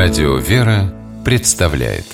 Радио 0.00 0.36
«Вера» 0.36 0.94
представляет 1.24 2.04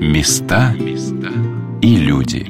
Места 0.00 0.72
и 1.82 1.96
люди 1.96 2.46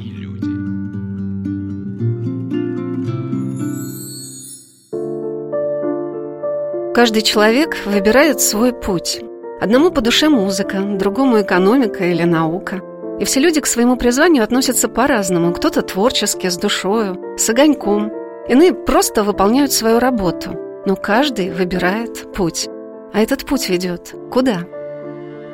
Каждый 6.93 7.23
человек 7.23 7.75
выбирает 7.87 8.41
свой 8.41 8.73
путь. 8.73 9.19
Одному 9.59 9.89
по 9.89 10.01
душе 10.01 10.29
музыка, 10.29 10.81
другому 10.81 11.41
экономика 11.41 12.05
или 12.05 12.25
наука. 12.25 12.81
И 13.19 13.25
все 13.25 13.39
люди 13.39 13.59
к 13.59 13.65
своему 13.65 13.95
призванию 13.95 14.43
относятся 14.43 14.87
по-разному. 14.87 15.51
Кто-то 15.51 15.81
творчески, 15.81 16.47
с 16.47 16.57
душою, 16.57 17.17
с 17.39 17.49
огоньком. 17.49 18.11
Иные 18.47 18.75
просто 18.75 19.23
выполняют 19.23 19.71
свою 19.71 19.97
работу– 19.97 20.59
но 20.85 20.95
каждый 20.95 21.51
выбирает 21.51 22.33
путь. 22.33 22.67
А 23.13 23.19
этот 23.19 23.45
путь 23.45 23.69
ведет 23.69 24.13
куда? 24.31 24.61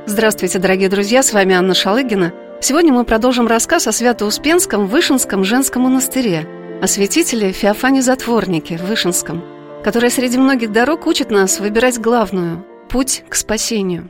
Здравствуйте, 0.06 0.60
дорогие 0.60 0.90
друзья, 0.90 1.22
с 1.22 1.34
вами 1.34 1.56
Анна 1.56 1.74
Шалыгина. 1.74 2.34
Сегодня 2.62 2.94
мы 2.94 3.04
продолжим 3.04 3.48
рассказ 3.48 3.88
о 3.88 3.92
Свято-Успенском 3.92 4.88
Вышинском 4.88 5.44
женском 5.44 5.84
монастыре, 5.84 6.48
о 6.82 6.88
святителе 6.88 7.52
Феофане 7.52 8.02
Затворнике 8.02 8.78
в 8.78 8.86
Вышинском, 8.86 9.44
который 9.84 10.10
среди 10.10 10.38
многих 10.38 10.72
дорог 10.72 11.06
учит 11.08 11.30
нас 11.30 11.60
выбирать 11.60 12.00
главную– 12.00 12.66
путь 12.90 13.24
к 13.28 13.36
спасению. 13.36 14.10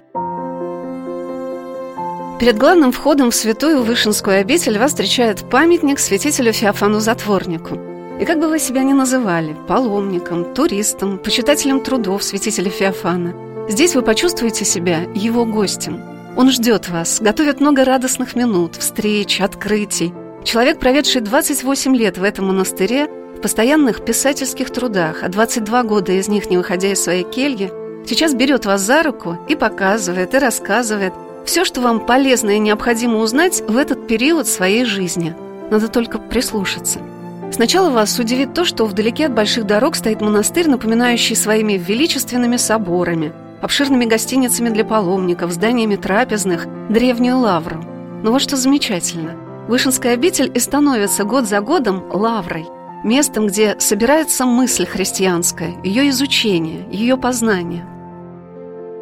Перед 2.39 2.57
главным 2.57 2.91
входом 2.91 3.31
в 3.31 3.35
святую 3.35 3.81
Вышинскую 3.81 4.39
обитель 4.39 4.77
вас 4.77 4.91
встречает 4.91 5.49
памятник 5.49 5.97
святителю 5.97 6.53
Феофану 6.53 6.99
Затворнику– 6.99 7.79
и 8.19 8.25
как 8.25 8.39
бы 8.39 8.47
вы 8.47 8.57
себя 8.57 8.83
ни 8.83 8.93
называли– 8.93 9.55
паломником, 9.67 10.53
туристом, 10.55 11.19
почитателем 11.19 11.81
трудов 11.81 12.23
святителя 12.23 12.69
Феофана, 12.69 13.35
здесь 13.69 13.95
вы 13.95 14.01
почувствуете 14.01 14.65
себя 14.65 15.01
его 15.13 15.45
гостем. 15.45 16.01
Он 16.35 16.51
ждет 16.51 16.89
вас, 16.89 17.21
готовит 17.21 17.59
много 17.59 17.85
радостных 17.85 18.35
минут, 18.35 18.75
встреч, 18.75 19.39
открытий. 19.39 20.13
Человек, 20.43 20.79
проведший 20.79 21.21
28 21.21 21.95
лет 21.95 22.17
в 22.17 22.23
этом 22.23 22.47
монастыре, 22.47 23.07
в 23.37 23.41
постоянных 23.41 24.03
писательских 24.03 24.71
трудах, 24.71 25.21
а 25.21 25.29
22 25.29 25.83
года 25.83 26.11
из 26.11 26.27
них 26.27 26.49
не 26.49 26.57
выходя 26.57 26.91
из 26.91 27.03
своей 27.03 27.23
кельи, 27.23 27.71
сейчас 28.07 28.33
берет 28.33 28.65
вас 28.65 28.81
за 28.81 29.03
руку 29.03 29.37
и 29.47 29.55
показывает, 29.55 30.33
и 30.33 30.39
рассказывает 30.39 31.13
все, 31.45 31.65
что 31.65 31.81
вам 31.81 32.05
полезно 32.05 32.51
и 32.51 32.59
необходимо 32.59 33.19
узнать 33.19 33.61
в 33.67 33.77
этот 33.77 34.07
период 34.07 34.47
своей 34.47 34.85
жизни. 34.85 35.35
Надо 35.69 35.87
только 35.87 36.17
прислушаться– 36.17 36.99
Сначала 37.51 37.89
вас 37.89 38.19
удивит 38.19 38.53
то, 38.53 38.65
что 38.65 38.85
вдалеке 38.85 39.27
от 39.27 39.33
больших 39.33 39.65
дорог 39.65 39.95
стоит 39.95 40.21
монастырь, 40.21 40.69
напоминающий 40.69 41.35
своими 41.35 41.73
величественными 41.73 42.57
соборами, 42.57 43.33
обширными 43.61 44.05
гостиницами 44.05 44.69
для 44.69 44.83
паломников, 44.83 45.51
зданиями 45.51 45.95
трапезных, 45.95 46.67
древнюю 46.89 47.39
лавру. 47.39 47.83
Но 48.21 48.31
вот 48.31 48.41
что 48.41 48.57
замечательно. 48.57 49.35
Вышинская 49.67 50.13
обитель 50.13 50.51
и 50.53 50.59
становится 50.59 51.23
год 51.23 51.45
за 51.47 51.61
годом 51.61 52.03
лаврой, 52.11 52.65
местом, 53.03 53.47
где 53.47 53.75
собирается 53.79 54.45
мысль 54.45 54.85
христианская, 54.85 55.75
ее 55.83 56.09
изучение, 56.09 56.85
ее 56.91 57.17
познание. 57.17 57.85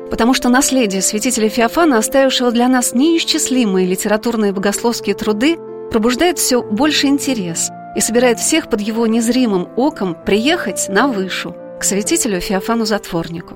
Потому 0.10 0.34
что 0.34 0.50
наследие 0.50 1.02
святителя 1.02 1.50
Феофана, 1.50 1.98
оставившего 1.98 2.52
для 2.52 2.68
нас 2.68 2.94
неисчислимые 2.94 3.88
литературные 3.88 4.54
богословские 4.54 5.16
труды, 5.16 5.58
пробуждает 5.92 6.38
все 6.38 6.62
больше 6.62 7.08
интерес– 7.08 7.70
и 7.96 8.02
собирает 8.02 8.40
всех 8.40 8.70
под 8.70 8.82
его 8.82 9.08
незримым 9.08 9.70
оком 9.78 10.16
приехать 10.26 10.88
на 10.90 11.08
Вышу, 11.08 11.56
к 11.80 11.84
святителю 11.84 12.40
Феофану 12.42 12.86
Затворнику. 12.86 13.56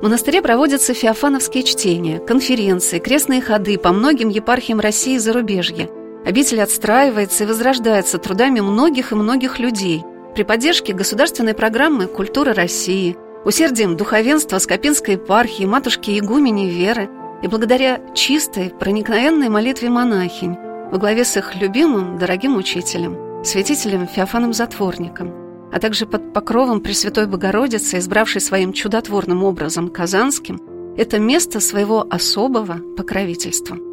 В 0.00 0.02
монастыре 0.02 0.42
проводятся 0.42 0.94
феофановские 0.94 1.62
чтения, 1.62 2.18
конференции, 2.18 2.98
крестные 2.98 3.40
ходы 3.40 3.78
по 3.78 3.92
многим 3.92 4.28
епархиям 4.28 4.80
России 4.80 5.14
и 5.14 5.18
зарубежья. 5.18 5.88
Обитель 6.24 6.60
отстраивается 6.62 7.44
и 7.44 7.46
возрождается 7.46 8.18
трудами 8.18 8.60
многих 8.60 9.12
и 9.12 9.14
многих 9.14 9.58
людей 9.58 10.02
при 10.34 10.42
поддержке 10.42 10.92
государственной 10.92 11.54
программы 11.54 12.06
«Культура 12.06 12.54
России», 12.54 13.16
усердием 13.44 13.96
духовенства 13.96 14.58
Скопинской 14.58 15.14
епархии, 15.14 15.64
матушки 15.64 16.18
Игумени 16.18 16.66
Веры 16.66 17.08
и 17.42 17.48
благодаря 17.48 18.00
чистой, 18.14 18.70
проникновенной 18.70 19.48
молитве 19.48 19.90
монахинь 19.90 20.56
во 20.90 20.98
главе 20.98 21.24
с 21.24 21.36
их 21.36 21.54
любимым, 21.56 22.18
дорогим 22.18 22.56
учителем– 22.56 23.18
святителем 23.44 24.06
Феофаном 24.06 24.52
Затворником, 24.52 25.32
а 25.72 25.78
также 25.78 26.06
под 26.06 26.32
покровом 26.32 26.80
Пресвятой 26.80 27.26
Богородицы, 27.26 27.98
избравшей 27.98 28.40
своим 28.40 28.72
чудотворным 28.72 29.44
образом 29.44 29.88
Казанским, 29.88 30.60
это 30.96 31.18
место 31.18 31.60
своего 31.60 32.06
особого 32.10 32.78
покровительства– 32.96 33.76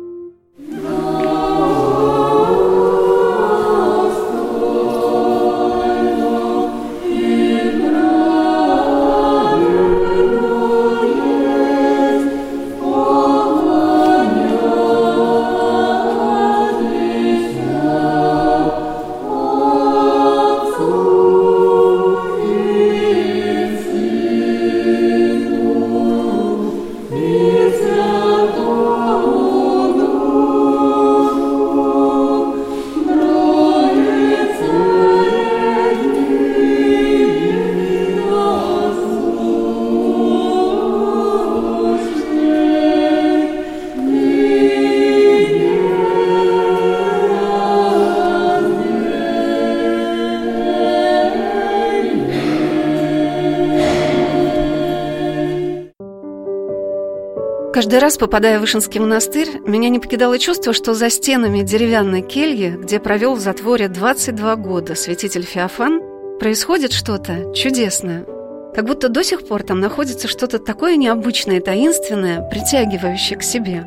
Каждый 57.78 58.00
раз, 58.00 58.18
попадая 58.18 58.58
в 58.58 58.62
Вышинский 58.62 59.00
монастырь, 59.00 59.62
меня 59.64 59.90
не 59.90 60.00
покидало 60.00 60.40
чувство, 60.40 60.74
что 60.74 60.96
за 60.96 61.12
стенами 61.12 61.62
деревянной 61.62 62.24
кельи, 62.24 62.76
где 62.76 63.00
провел 63.00 63.36
в 63.36 63.40
затворе 63.40 63.88
22 63.88 64.56
года 64.56 64.96
святитель 64.96 65.44
Феофан, 65.44 66.02
происходит 66.40 66.92
что-то 66.92 67.54
чудесное. 67.54 68.26
Как 68.74 68.84
будто 68.86 69.10
до 69.10 69.24
сих 69.24 69.48
пор 69.48 69.62
там 69.62 69.80
находится 69.80 70.28
что-то 70.28 70.58
такое 70.58 70.96
необычное 70.96 71.62
таинственное, 71.62 72.42
притягивающее 72.50 73.38
к 73.38 73.44
себе. 73.44 73.86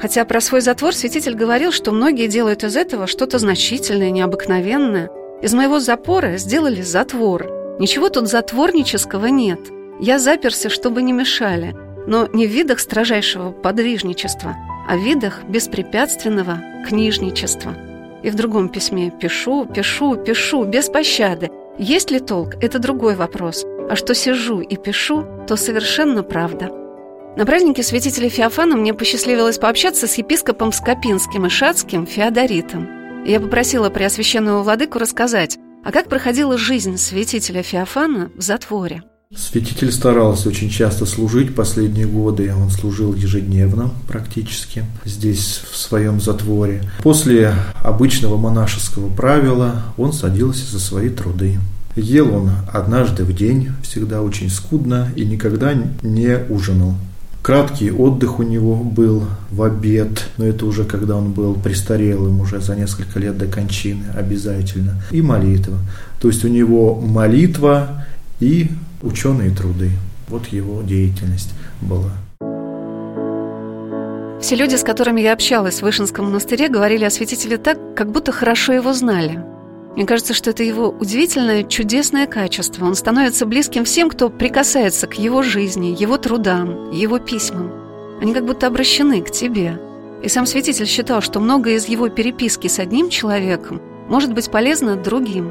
Хотя 0.00 0.24
про 0.24 0.40
свой 0.40 0.62
затвор 0.62 0.94
святитель 0.94 1.34
говорил, 1.34 1.70
что 1.70 1.92
многие 1.92 2.28
делают 2.28 2.64
из 2.64 2.76
этого 2.78 3.06
что-то 3.06 3.38
значительное, 3.38 4.08
необыкновенное. 4.08 5.10
Из 5.42 5.52
моего 5.52 5.80
запора 5.80 6.38
сделали 6.38 6.80
затвор. 6.80 7.76
Ничего 7.78 8.08
тут 8.08 8.26
затворнического 8.26 9.26
нет. 9.26 9.60
Я 10.00 10.18
заперся, 10.18 10.70
чтобы 10.70 11.02
не 11.02 11.12
мешали– 11.12 11.76
но 12.08 12.26
не 12.32 12.46
в 12.46 12.50
видах 12.50 12.80
строжайшего 12.80 13.52
подвижничества, 13.52 14.56
а 14.88 14.96
в 14.96 15.00
видах 15.04 15.44
беспрепятственного 15.46 16.58
книжничества. 16.88 17.76
И 18.22 18.30
в 18.30 18.34
другом 18.34 18.70
письме 18.70 19.10
«пишу, 19.10 19.66
пишу, 19.66 20.16
пишу, 20.16 20.64
без 20.64 20.88
пощады». 20.88 21.50
Есть 21.78 22.10
ли 22.10 22.18
толк– 22.18 22.54
это 22.62 22.78
другой 22.78 23.14
вопрос. 23.14 23.64
А 23.90 23.94
что 23.94 24.14
сижу 24.14 24.60
и 24.60 24.76
пишу, 24.76 25.24
то 25.46 25.56
совершенно 25.56 26.22
правда. 26.22 26.70
На 27.36 27.44
празднике 27.44 27.82
святителя 27.82 28.30
Феофана 28.30 28.74
мне 28.74 28.94
посчастливилось 28.94 29.58
пообщаться 29.58 30.06
с 30.06 30.14
епископом 30.16 30.72
Скопинским 30.72 31.46
и 31.46 31.50
Шацким 31.50 32.06
Феодоритом. 32.06 33.24
Я 33.26 33.38
попросила 33.38 33.90
Преосвященного 33.90 34.62
Владыку 34.62 34.98
рассказать, 34.98 35.58
а 35.84 35.92
как 35.92 36.08
проходила 36.08 36.56
жизнь 36.56 36.96
святителя 36.96 37.62
Феофана 37.62 38.32
в 38.34 38.40
затворе. 38.40 39.02
Святитель 39.36 39.92
старался 39.92 40.48
очень 40.48 40.70
часто 40.70 41.04
служить 41.04 41.54
последние 41.54 42.06
годы. 42.06 42.50
Он 42.54 42.70
служил 42.70 43.12
ежедневно 43.12 43.90
практически 44.06 44.84
здесь, 45.04 45.60
в 45.70 45.76
своем 45.76 46.18
затворе. 46.18 46.82
После 47.02 47.52
обычного 47.82 48.38
монашеского 48.38 49.10
правила 49.10 49.82
он 49.98 50.14
садился 50.14 50.70
за 50.70 50.80
свои 50.80 51.10
труды. 51.10 51.58
Ел 51.94 52.34
он 52.34 52.52
однажды 52.72 53.24
в 53.24 53.34
день, 53.34 53.72
всегда 53.82 54.22
очень 54.22 54.48
скудно, 54.48 55.10
и 55.14 55.26
никогда 55.26 55.74
не 56.02 56.38
ужинал. 56.48 56.94
Краткий 57.42 57.90
отдых 57.90 58.38
у 58.38 58.42
него 58.42 58.76
был 58.76 59.24
в 59.50 59.62
обед, 59.62 60.26
но 60.38 60.46
это 60.46 60.64
уже 60.64 60.84
когда 60.84 61.16
он 61.16 61.32
был 61.32 61.54
престарелым, 61.54 62.40
уже 62.40 62.60
за 62.60 62.74
несколько 62.76 63.18
лет 63.18 63.36
до 63.36 63.46
кончины 63.46 64.04
обязательно. 64.16 65.02
И 65.10 65.20
молитва. 65.20 65.76
То 66.18 66.28
есть 66.28 66.46
у 66.46 66.48
него 66.48 66.98
молитва 66.98 68.06
и 68.40 68.70
ученые 69.02 69.50
труды. 69.50 69.90
Вот 70.28 70.46
его 70.48 70.82
деятельность 70.82 71.50
была. 71.80 72.12
Все 74.40 74.54
люди, 74.54 74.76
с 74.76 74.84
которыми 74.84 75.20
я 75.20 75.32
общалась 75.32 75.80
в 75.80 75.82
Вышинском 75.82 76.26
монастыре, 76.26 76.68
говорили 76.68 77.04
о 77.04 77.10
святителе 77.10 77.58
так, 77.58 77.96
как 77.96 78.12
будто 78.12 78.30
хорошо 78.30 78.72
его 78.72 78.92
знали. 78.92 79.44
Мне 79.96 80.06
кажется, 80.06 80.32
что 80.32 80.50
это 80.50 80.62
его 80.62 80.90
удивительное, 80.90 81.64
чудесное 81.64 82.28
качество. 82.28 82.84
Он 82.84 82.94
становится 82.94 83.46
близким 83.46 83.84
всем, 83.84 84.08
кто 84.08 84.30
прикасается 84.30 85.08
к 85.08 85.14
его 85.14 85.42
жизни, 85.42 85.96
его 85.98 86.18
трудам, 86.18 86.92
его 86.92 87.18
письмам. 87.18 87.72
Они 88.20 88.32
как 88.32 88.46
будто 88.46 88.68
обращены 88.68 89.22
к 89.22 89.30
тебе. 89.32 89.80
И 90.22 90.28
сам 90.28 90.46
святитель 90.46 90.86
считал, 90.86 91.20
что 91.20 91.40
многое 91.40 91.74
из 91.74 91.86
его 91.86 92.08
переписки 92.08 92.68
с 92.68 92.78
одним 92.78 93.10
человеком 93.10 93.82
может 94.08 94.32
быть 94.34 94.50
полезно 94.50 94.94
другим. 94.94 95.50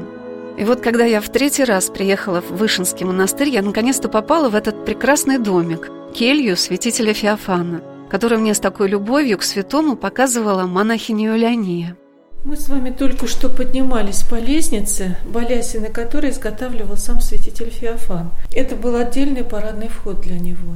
И 0.58 0.64
вот 0.64 0.80
когда 0.80 1.04
я 1.04 1.20
в 1.20 1.28
третий 1.28 1.62
раз 1.62 1.88
приехала 1.88 2.40
в 2.40 2.50
Вышинский 2.50 3.06
монастырь, 3.06 3.48
я 3.48 3.62
наконец-то 3.62 4.08
попала 4.08 4.48
в 4.48 4.56
этот 4.56 4.84
прекрасный 4.84 5.38
домик, 5.38 5.88
келью 6.12 6.56
святителя 6.56 7.14
Феофана, 7.14 7.80
который 8.10 8.38
мне 8.38 8.54
с 8.54 8.58
такой 8.58 8.88
любовью 8.88 9.38
к 9.38 9.44
святому 9.44 9.94
показывала 9.94 10.64
монахиня 10.66 11.28
Юлиания. 11.28 11.96
Мы 12.44 12.56
с 12.56 12.68
вами 12.68 12.90
только 12.90 13.28
что 13.28 13.48
поднимались 13.48 14.24
по 14.24 14.34
лестнице, 14.34 15.16
балясины 15.26 15.90
которой 15.90 16.32
изготавливал 16.32 16.96
сам 16.96 17.20
святитель 17.20 17.70
Феофан. 17.70 18.32
Это 18.52 18.74
был 18.74 18.96
отдельный 18.96 19.44
парадный 19.44 19.88
вход 19.88 20.22
для 20.22 20.40
него. 20.40 20.74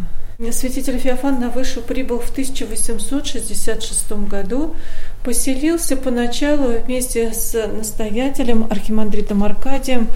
Святитель 0.50 0.99
Феофан 0.99 1.38
на 1.40 1.50
Вышу 1.50 1.82
прибыл 1.82 2.19
в 2.19 2.31
1866 2.31 4.12
году, 4.29 4.75
поселился 5.24 5.96
поначалу 5.96 6.72
вместе 6.84 7.32
с 7.32 7.54
настоятелем 7.66 8.66
архимандритом 8.70 9.44
Аркадием 9.44 10.08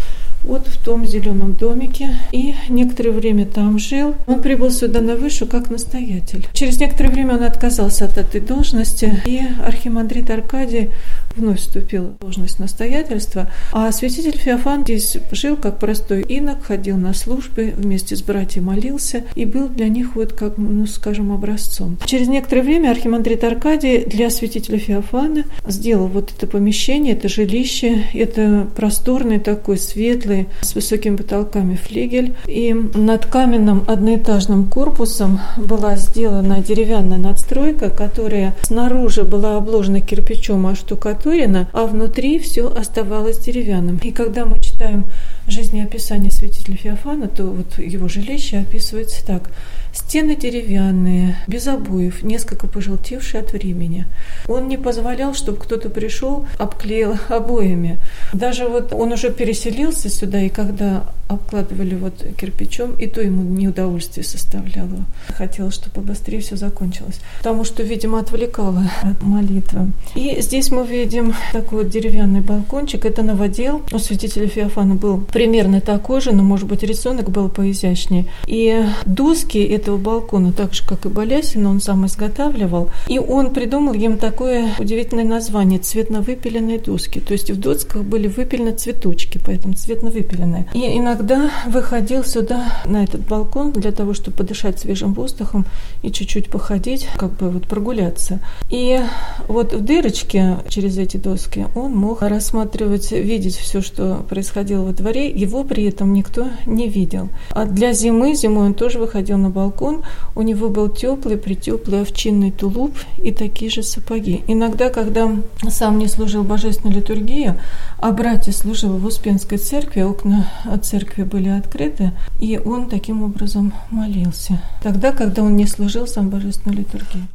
вот 0.46 0.66
в 0.66 0.82
том 0.82 1.06
зеленом 1.06 1.54
домике 1.54 2.10
и 2.32 2.54
некоторое 2.69 3.10
время 3.10 3.46
там 3.46 3.78
жил. 3.78 4.14
Он 4.26 4.40
прибыл 4.40 4.70
сюда 4.70 5.00
на 5.00 5.16
вышу 5.16 5.46
как 5.46 5.70
настоятель. 5.70 6.46
Через 6.52 6.81
некоторое 6.81 7.10
время 7.10 7.34
он 7.34 7.43
отказался 7.43 8.04
от 8.04 8.19
этой 8.19 8.40
должности, 8.40 9.20
и 9.25 9.43
архимандрит 9.64 10.31
Аркадий 10.31 10.90
вновь 11.37 11.60
вступил 11.60 12.04
в 12.04 12.19
должность 12.19 12.58
настоятельства, 12.58 13.50
а 13.72 13.93
святитель 13.93 14.38
Феофан 14.38 14.82
здесь 14.82 15.19
жил 15.32 15.56
как 15.56 15.78
простой 15.78 16.22
инок, 16.22 16.64
ходил 16.64 16.96
на 16.96 17.14
службы, 17.14 17.75
вместе 17.76 18.16
с 18.16 18.22
братьями 18.22 18.66
молился 18.66 19.25
и 19.34 19.44
был 19.44 19.69
для 19.69 19.88
них 19.88 20.16
вот 20.16 20.32
как, 20.32 20.58
ну, 20.58 20.87
скажем, 20.87 21.32
образцом. 21.32 21.98
Через 22.04 22.28
некоторое 22.28 22.62
время 22.62 22.90
архимандрит 22.90 23.44
Аркадий 23.44 24.04
для 24.04 24.31
святителя 24.31 24.78
Феофана 24.78 25.44
сделал 25.66 26.08
вот 26.08 26.32
это 26.37 26.46
помещение, 26.46 27.14
это 27.14 27.28
жилище, 27.28 28.04
это 28.12 28.66
просторный 28.75 29.38
такой 29.38 29.78
светлый 29.78 30.36
с 30.61 30.75
высокими 30.75 31.17
потолками 31.17 31.77
флигель, 31.77 32.35
и 32.47 32.73
над 32.73 33.27
каменным 33.27 33.85
одноэтажным 33.87 34.67
корпусом 34.67 35.41
была 35.56 35.97
сделана 35.97 36.62
деревянная 36.62 37.19
надстройка, 37.19 37.91
которая 37.91 38.55
снаружи 38.62 39.25
была 39.25 39.56
обложена 39.56 40.00
кирпичом, 40.00 40.67
а 40.67 40.73
оштукатурено, 40.73 41.69
а 41.73 41.87
внутри 41.87 42.38
все 42.38 42.69
оставалось 42.69 43.38
деревянным. 43.38 43.99
И 44.03 44.11
когда 44.12 44.44
мы 44.44 44.61
читаем 44.61 45.05
жизнеописание 45.49 46.31
святителя 46.31 46.77
Феофана, 46.77 47.29
то 47.29 47.44
вот 47.44 47.79
его 47.79 48.09
жилище 48.09 48.59
описывается 48.59 49.25
так. 49.25 49.50
Стены 49.96 50.37
деревянные, 50.37 51.38
без 51.46 51.66
обоев, 51.66 52.22
несколько 52.22 52.66
пожелтевшие 52.66 53.40
от 53.40 53.54
времени. 53.54 54.04
Он 54.46 54.69
не 54.69 54.76
позволял, 54.76 55.32
чтобы 55.32 55.56
кто-то 55.56 55.88
пришел, 55.88 56.46
обклеил 56.58 57.16
обоями. 57.28 57.98
Даже 58.34 58.69
вот 58.69 58.93
он 58.93 59.12
уже 59.12 59.32
переселился 59.32 60.10
сюда, 60.10 60.43
и 60.43 60.50
когда 60.50 61.06
обкладывали 61.28 61.94
вот 61.94 62.25
кирпичом, 62.38 62.93
и 62.93 63.06
то 63.06 63.20
ему 63.20 63.43
неудовольствие 63.43 64.25
составляло. 64.25 65.04
Хотел, 65.28 65.70
чтобы 65.70 65.94
побыстрее 65.96 66.40
все 66.40 66.56
закончилось. 66.56 67.20
Потому 67.38 67.64
что, 67.64 67.82
видимо, 67.82 68.20
отвлекало 68.20 68.84
от 69.02 69.22
молитвы. 69.22 69.93
И 70.14 70.40
здесь 70.40 70.70
мы 70.70 70.87
видим 70.87 71.34
такой 71.52 71.84
вот 71.84 71.93
деревянный 71.93 72.40
балкончик. 72.40 73.04
Это 73.04 73.22
новодел. 73.22 73.82
У 73.93 73.98
святителя 73.98 74.46
Феофана 74.46 74.94
был 74.94 75.20
примерно 75.20 75.81
такой 75.81 76.20
же, 76.20 76.32
но, 76.32 76.43
может 76.43 76.69
быть, 76.69 76.82
рисунок 76.82 77.31
был 77.31 77.48
поизящнее. 77.48 78.26
И 78.46 78.84
доски– 79.04 79.58
это 79.64 79.86
этого 79.87 79.97
балкона, 79.99 80.53
так 80.53 80.75
же, 80.75 80.83
как 80.85 81.06
и 81.06 81.09
Балясина, 81.09 81.71
он 81.71 81.81
сам 81.81 82.06
изготавливал. 82.06 82.91
И 83.06 83.21
он 83.21 83.55
придумал 83.55 83.94
им 83.94 84.19
такое 84.19 84.71
удивительное 84.81 85.25
название– 85.25 85.79
цветно-выпиленные 85.81 86.81
доски. 86.81 87.21
То 87.21 87.33
есть 87.33 87.50
в 87.50 87.61
досках 87.61 88.03
были 88.03 88.27
выпилены 88.27 88.73
цветочки, 88.73 89.41
поэтому 89.44 89.75
цветно-выпиленные. 89.75 90.67
И 90.75 90.99
иногда 90.99 91.50
выходил 91.69 92.25
сюда, 92.25 92.65
на 92.85 93.05
этот 93.05 93.21
балкон, 93.29 93.71
для 93.73 93.93
того, 93.93 94.12
чтобы 94.12 94.38
подышать 94.38 94.81
свежим 94.81 95.15
воздухом 95.15 95.65
и 96.03 96.11
чуть-чуть 96.11 96.49
походить, 96.49 97.09
как 97.17 97.37
бы 97.37 97.50
вот 97.50 97.69
прогуляться. 97.69 98.41
И 98.71 99.00
вот 99.47 99.73
в 99.73 99.85
дырочке 99.85 100.59
через 100.69 100.99
эти 100.99 101.17
доски 101.17 101.67
он 101.77 101.93
мог 101.93 102.23
рассматривать, 102.23 103.12
видеть 103.12 103.56
все, 103.56 103.81
что 103.81 104.25
происходило 104.29 104.85
во 104.85 104.93
дворе. 104.93 105.31
Его 105.31 105.62
при 105.62 105.85
этом 105.85 106.12
никто 106.12 106.49
не 106.67 106.89
видел. 106.89 107.29
А 107.50 107.65
для 107.65 107.93
зимы, 107.93 108.35
зимой 108.35 108.67
он 108.67 108.75
тоже 108.75 108.99
выходил 108.99 109.39
на 109.39 109.50
балкон, 109.50 109.75
балкон, 109.76 110.02
у 110.34 110.43
него 110.43 110.69
был 110.69 110.88
теплый, 110.88 111.37
притеплый 111.37 112.02
овчинный 112.02 112.50
тулуп 112.50 112.93
и 113.19 113.32
такие 113.32 113.70
же 113.70 113.82
сапоги. 113.82 114.43
Иногда, 114.46 114.90
когда 114.90 115.31
сам 115.69 115.99
не 115.99 116.08
служил 116.08 116.43
божественной 116.43 116.94
литургии, 116.94 117.55
а 117.99 118.12
братья 118.12 118.52
служил 118.52 118.96
в 118.96 119.06
Успенской 119.06 119.58
церкви, 119.58 120.00
окна 120.00 120.50
от 120.64 120.84
церкви 120.84 121.23
были 121.23 121.49
открыты, 121.49 122.12
и 122.40 122.58
он 122.58 122.88
таким 122.88 123.23
образом 123.23 123.73
молился. 123.90 124.61
Тогда, 124.82 125.12
когда 125.12 125.43
он 125.43 125.56
не 125.56 125.67
служил 125.67 126.06
сам 126.06 126.31
божественной 126.31 126.76
литургии. 126.76 127.26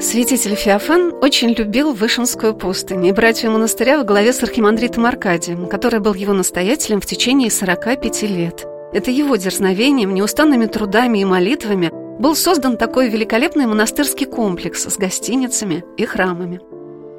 Святитель 0.00 0.54
Феофан 0.54 1.12
очень 1.20 1.48
любил 1.54 1.92
Вышинскую 1.92 2.54
пустынь 2.54 3.04
и 3.04 3.12
братью 3.12 3.50
монастыря 3.50 3.98
во 3.98 4.04
главе 4.04 4.32
с 4.32 4.40
архимандритом 4.44 5.06
Аркадием, 5.06 5.66
который 5.66 5.98
был 5.98 6.14
его 6.14 6.32
настоятелем 6.32 7.00
в 7.00 7.06
течение 7.06 7.50
45 7.50 8.22
лет– 8.22 8.66
это 8.92 9.10
его 9.10 9.36
дерзновением, 9.36 10.14
неустанными 10.14 10.66
трудами 10.66 11.18
и 11.18 11.24
молитвами 11.24 11.90
был 12.18 12.34
создан 12.34 12.76
такой 12.76 13.08
великолепный 13.08 13.66
монастырский 13.66 14.26
комплекс 14.26 14.86
с 14.86 14.96
гостиницами 14.96 15.84
и 15.96 16.04
храмами. 16.04 16.60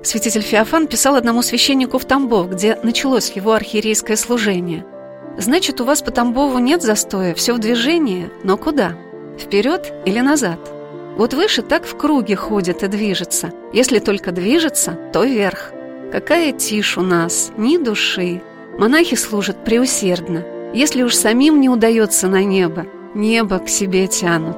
Святитель 0.04 0.42
Феофан 0.42 0.88
писал 0.88 1.16
одному 1.16 1.42
священнику 1.42 2.00
в 2.00 2.06
Тамбов, 2.06 2.50
где 2.50 2.77
началось 2.83 3.31
его 3.31 3.54
архиерейское 3.54 4.18
служение. 4.18 4.86
«Значит, 5.38 5.79
у 5.79 5.86
вас 5.86 6.01
по 6.01 6.12
Тамбову 6.12 6.58
нет 6.58 6.82
застоя, 6.82 7.34
все 7.34 7.53
в 7.53 7.60
движении, 7.60 8.29
но 8.44 8.58
куда? 8.58 8.94
Вперед 9.38 9.94
или 10.05 10.20
назад? 10.20 10.60
Вот 11.17 11.34
выше 11.34 11.62
так 11.62 11.86
в 11.86 11.98
круге 11.98 12.36
ходит 12.36 12.84
и 12.84 12.88
движется. 12.88 13.51
Если 13.74 14.00
только 14.00 14.32
движется, 14.32 14.98
то 15.13 15.24
вверх. 15.24 15.72
Какая 16.12 16.53
тишь 16.53 16.98
у 16.98 17.01
нас, 17.01 17.51
ни 17.58 17.77
души. 17.77 18.41
Монахи 18.77 19.15
служат 19.15 19.63
преусердно, 19.65 20.46
если 20.74 21.04
уж 21.04 21.16
самим 21.16 21.60
не 21.60 21.70
удается 21.70 22.28
на 22.28 22.44
небо, 22.44 22.86
небо 23.14 23.60
к 23.60 23.70
себе 23.70 24.08
тянут. 24.08 24.58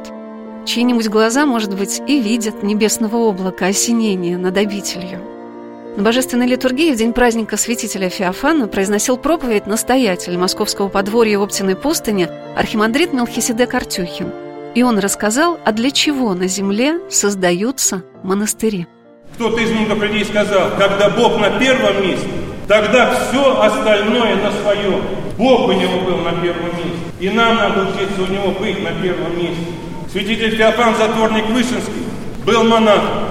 Чьи-нибудь 0.65 1.09
глаза, 1.09 1.45
может 1.45 1.75
быть, 1.75 2.01
и 2.05 2.21
видят 2.21 2.63
небесного 2.63 3.17
облака 3.17 3.67
осенения 3.67 4.37
над 4.37 4.57
обителью. 4.57 5.21
На 5.97 6.03
божественной 6.03 6.47
литургии 6.47 6.93
в 6.93 6.97
день 6.97 7.11
праздника 7.11 7.57
святителя 7.57 8.09
Феофана 8.09 8.67
произносил 8.67 9.17
проповедь 9.17 9.67
настоятель 9.67 10.37
московского 10.37 10.87
подворья 10.87 11.39
Оптиной 11.39 11.75
пустыни 11.75 12.29
архимандрит 12.55 13.11
Мелхиседек 13.11 13.73
Артюхин. 13.73 14.31
И 14.73 14.83
он 14.83 14.99
рассказал, 14.99 15.59
а 15.65 15.73
для 15.73 15.91
чего 15.91 16.33
на 16.33 16.47
земле 16.47 16.99
создаются 17.09 18.03
монастыри. 18.23 18.87
Кто-то 19.35 19.59
из 19.59 19.71
мудрых 19.71 20.01
людей 20.01 20.23
сказал, 20.23 20.71
когда 20.77 21.09
Бог 21.09 21.39
на 21.39 21.59
первом 21.59 22.03
месте, 22.03 22.27
тогда 22.67 23.13
все 23.13 23.61
остальное 23.61 24.35
на 24.35 24.51
своем. 24.51 25.01
Бог 25.37 25.67
у 25.69 25.71
него 25.71 25.99
был 26.01 26.17
на 26.17 26.31
первом 26.33 26.67
месте. 26.77 26.99
И 27.19 27.29
нам 27.29 27.55
надо 27.55 27.81
учиться 27.81 28.21
у 28.21 28.31
него 28.31 28.51
быть 28.51 28.83
на 28.83 28.91
первом 29.01 29.37
месте. 29.37 29.65
Святитель 30.11 30.55
Феофан 30.55 30.95
Затворник 30.95 31.45
Вышинский 31.47 32.03
был 32.45 32.63
монахом. 32.63 33.29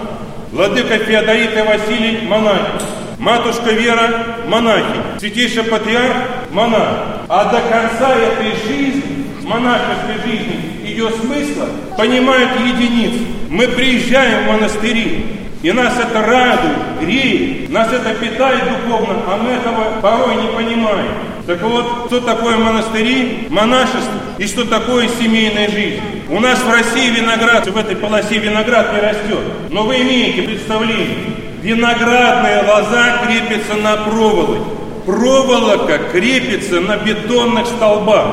Владыка 0.53 0.99
Феодорит 0.99 1.57
и 1.57 1.63
Василий– 1.63 2.21
монахи. 2.29 2.83
Матушка 3.19 3.71
Вера– 3.71 4.27
монахи. 4.49 5.01
Святейший 5.19 5.65
Патриарх– 5.65 6.17
монах. 6.53 6.97
А 7.29 7.45
до 7.45 7.61
конца 7.61 8.17
этой 8.17 8.53
жизни, 8.67 9.27
монашеской 9.43 10.17
жизни, 10.27 10.81
ее 10.85 11.11
смысла 11.11 11.67
понимают 11.97 12.51
единицы. 12.61 13.21
Мы 13.49 13.69
приезжаем 13.69 14.45
в 14.45 14.53
монастыри, 14.53 15.27
и 15.63 15.73
нас 15.73 15.93
это 15.99 16.23
радует, 16.23 17.01
греет, 17.01 17.69
нас 17.71 17.93
это 17.93 18.15
питает 18.15 18.63
духовно, 18.65 19.17
а 19.27 19.37
мы 19.37 19.51
этого 19.51 20.01
порой 20.01 20.37
не 20.37 20.49
понимаем. 20.49 21.13
Так 21.47 21.61
вот, 21.63 22.07
что 22.07 22.21
такое 22.21 22.57
монастыри, 22.57 23.47
монашество 23.51 24.21
и 24.39 24.47
что 24.47 24.65
такое 24.65 25.09
семейная 25.21 25.69
жизнь. 25.69 26.01
У 26.31 26.39
нас 26.41 26.61
в 26.61 26.71
России 26.71 27.11
виноград, 27.11 27.67
в 27.67 27.77
этой 27.77 27.97
полосе 27.97 28.39
виноград 28.39 28.95
не 28.95 29.01
растет. 29.01 29.41
Но 29.71 29.83
вы 29.83 30.01
имеете 30.03 30.43
представление, 30.43 31.35
виноградная 31.61 32.63
лоза 32.63 33.19
крепится 33.27 33.75
на 33.75 33.97
проволоке. 33.97 34.61
Проволока 35.05 35.99
крепится 36.13 36.81
на 36.81 36.97
бетонных 36.99 37.67
столбах. 37.67 38.27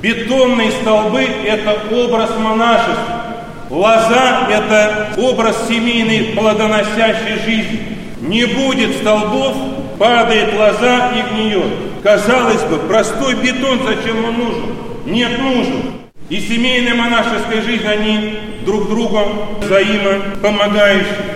Бетонные 0.00 0.70
столбы– 0.70 1.26
это 1.44 1.76
образ 1.90 2.30
монашества. 2.38 3.23
Лоза– 3.74 4.46
это 4.50 5.14
образ 5.16 5.56
семейной 5.68 6.32
плодоносящей 6.36 7.40
жизни. 7.44 7.80
Не 8.20 8.44
будет 8.44 8.98
столбов, 8.98 9.56
падает 9.98 10.54
лоза 10.56 11.10
и 11.10 11.34
гниет. 11.34 11.72
Казалось 12.00 12.62
бы, 12.62 12.78
простой 12.78 13.34
бетон, 13.34 13.80
зачем 13.84 14.24
он 14.24 14.34
нужен? 14.38 14.76
Нет, 15.06 15.40
нужен. 15.40 15.82
И 16.28 16.40
семейная 16.40 16.94
монашеская 16.94 17.62
жизнь, 17.62 17.84
они 17.84 18.38
друг 18.64 18.88
другу 18.88 19.18
взаимопомогающие. 19.60 21.34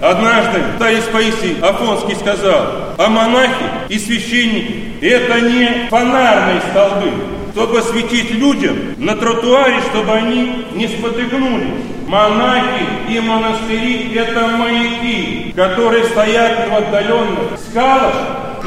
Однажды 0.00 0.60
Таис 0.78 1.04
Паисий 1.12 1.56
Афонский 1.60 2.14
сказал, 2.14 2.94
а 2.98 3.08
монахи 3.08 3.64
и 3.88 3.98
священники– 3.98 4.94
это 5.02 5.40
не 5.40 5.88
фонарные 5.90 6.60
столбы, 6.70 7.10
чтобы 7.52 7.82
светить 7.82 8.30
людям 8.32 8.76
на 8.98 9.16
тротуаре, 9.16 9.80
чтобы 9.90 10.12
они 10.12 10.66
не 10.74 10.88
спотыкнулись. 10.88 11.84
Монахи 12.06 12.86
и 13.08 13.20
монастыри– 13.20 14.14
это 14.16 14.48
маяки, 14.48 15.52
которые 15.54 16.04
стоят 16.04 16.68
в 16.68 16.74
отдаленных 16.74 17.58
скалах 17.70 18.14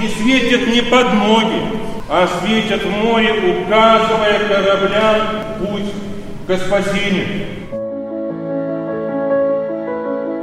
и 0.02 0.08
светят 0.08 0.68
не 0.68 0.82
под 0.82 1.14
ноги, 1.14 1.62
а 2.10 2.28
светят 2.40 2.84
в 2.84 2.90
море, 2.90 3.34
указывая 3.34 4.40
кораблям 4.48 5.18
путь 5.60 5.92
к 6.48 6.58
спасению. 6.58 7.54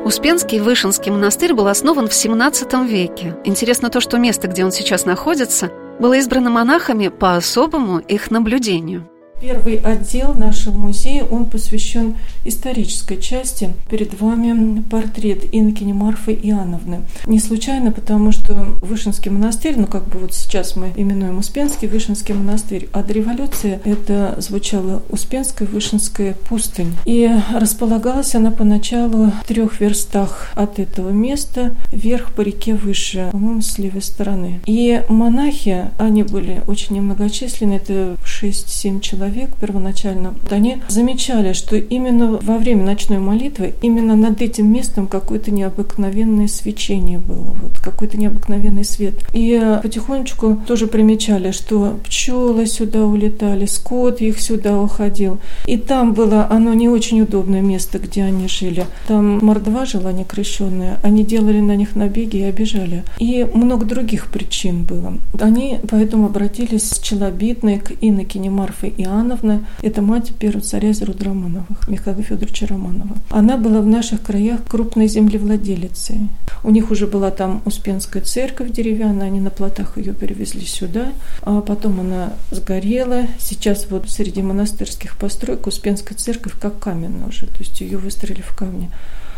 Успенский 0.05 0.61
Вышинский 0.61 1.13
монастырь 1.13 1.55
был 1.55 1.69
основан 1.69 2.09
в 2.09 2.11
XVII 2.11 2.87
веке. 2.87 3.37
Интересно 3.45 3.91
то, 3.91 4.01
что 4.01 4.19
место, 4.19 4.49
где 4.49 4.65
он 4.65 4.73
сейчас 4.73 5.05
находится, 5.05 5.71
было 6.00 6.19
избрано 6.19 6.49
монахами 6.50 7.09
по 7.09 7.37
особому 7.37 7.99
их 7.99 8.30
наблюдению. 8.30 9.09
Первый 9.41 9.77
отдел 9.77 10.35
нашего 10.35 10.77
музея, 10.77 11.25
он 11.25 11.47
посвящен 11.47 12.17
исторической 12.45 13.17
части. 13.17 13.73
Перед 13.89 14.21
вами 14.21 14.83
портрет 14.83 15.45
Инкини 15.53 15.93
Марфы 15.93 16.33
Иоанновны. 16.33 17.03
Не 17.27 17.39
случайно, 17.39 17.91
потому 17.91 18.33
что 18.33 18.55
Вышинский 18.83 19.31
монастырь, 19.31 19.79
ну 19.79 19.87
как 19.87 20.07
бы 20.09 20.19
вот 20.19 20.35
сейчас 20.35 20.77
мы 20.77 20.93
именуем 20.95 21.39
Успенский 21.39 21.89
Вышинский 21.89 22.35
монастырь, 22.35 22.89
а 22.93 23.03
до 23.03 23.15
революции 23.15 23.81
это 23.85 24.37
звучало 24.39 25.03
Успенская 25.09 25.67
Вышинская 25.67 26.35
пустынь. 26.49 26.93
И 27.07 27.31
располагалась 27.55 28.35
она 28.35 28.51
поначалу 28.51 29.33
в 29.43 29.47
трех 29.47 29.81
верстах 29.81 30.53
от 30.55 30.79
этого 30.79 31.11
места, 31.11 31.75
вверх 31.93 32.33
по 32.33 32.43
реке 32.43 32.75
выше, 32.75 33.29
по-моему, 33.33 33.63
с 33.63 33.79
левой 33.79 34.03
стороны. 34.03 34.61
И 34.67 35.03
монахи, 35.09 35.91
они 35.99 36.25
были 36.25 36.63
очень 36.67 36.97
немногочисленны, 36.97 37.75
это 37.75 38.17
6-7 38.25 39.01
человек, 39.01 39.30
человек 39.31 39.51
первоначально, 39.61 40.35
они 40.51 40.79
замечали, 40.89 41.53
что 41.53 41.77
именно 41.77 42.39
во 42.43 42.59
время 42.59 42.85
ночной 42.85 43.19
молитвы, 43.19 43.75
именно 43.81 44.17
над 44.17 44.43
этим 44.43 44.73
местом 44.73 45.07
какое-то 45.07 45.51
необыкновенное 45.51 46.49
свечение 46.49 47.19
было, 47.19 47.55
вот 47.63 47.79
какой-то 47.81 48.19
необыкновенный 48.19 48.85
свет. 48.85 49.15
И 49.33 49.61
потихонечку 49.83 50.61
тоже 50.67 50.87
примечали, 50.87 51.53
что 51.53 51.99
пчелы 52.05 52.67
сюда 52.67 53.05
улетали, 53.05 53.67
скот 53.67 54.21
их 54.21 54.41
сюда 54.41 54.79
уходил. 54.79 55.39
И 55.67 55.77
там 55.77 56.13
было 56.13 56.47
оно 56.51 56.75
не 56.75 56.89
очень 56.89 57.21
удобное 57.21 57.61
место, 57.61 57.99
где 57.99 58.25
они 58.25 58.49
жили. 58.49 58.87
Там 59.07 59.39
мордва 59.45 59.87
жила 59.87 60.13
некрещенная, 60.13 60.99
они 61.03 61.25
делали 61.25 61.61
на 61.61 61.77
них 61.77 61.95
набеги 61.95 62.39
и 62.39 62.43
обижали. 62.43 63.05
И 63.19 63.47
много 63.55 63.87
других 63.87 64.27
причин 64.33 64.83
было. 64.83 65.15
Они 65.39 65.79
поэтому 65.89 66.27
обратились 66.27 66.91
с 66.91 66.99
челобитной 66.99 67.79
к 67.79 67.93
инокине 68.01 68.51
Марфы 68.51 68.93
Иоанн 68.97 69.20
Романовна, 69.21 69.67
это 69.83 70.00
мать 70.00 70.33
первого 70.39 70.62
царя 70.62 70.91
из 70.91 71.03
рода 71.03 71.27
Романовых, 71.27 71.89
Михаила 71.89 72.23
Федоровича 72.23 72.67
Романова. 72.67 73.17
Она 73.29 73.59
была 73.59 73.81
в 73.81 73.87
наших 73.87 74.23
краях 74.23 74.65
крупной 74.65 75.09
землевладелицей. 75.09 76.31
У 76.65 76.71
них 76.71 76.91
уже 76.91 77.07
была 77.07 77.31
там 77.31 77.61
Успенская 77.67 78.23
церковь 78.23 78.71
деревянная, 78.71 79.27
они 79.27 79.41
на 79.41 79.50
плотах 79.50 79.99
ее 79.99 80.15
перевезли 80.15 80.65
сюда, 80.65 81.12
а 81.43 81.61
потом 81.61 82.00
она 82.00 82.33
сгорела. 82.50 83.27
Сейчас 83.39 83.89
вот 83.91 84.09
среди 84.09 84.43
монастырских 84.43 85.19
построек 85.19 85.67
Успенская 85.67 86.17
церковь 86.17 86.55
как 86.59 86.79
каменная 86.79 87.29
уже, 87.29 87.47
то 87.47 87.59
есть 87.59 87.79
ее 87.81 87.99
выстроили 87.99 88.41
в 88.41 88.57
камне. 88.57 88.91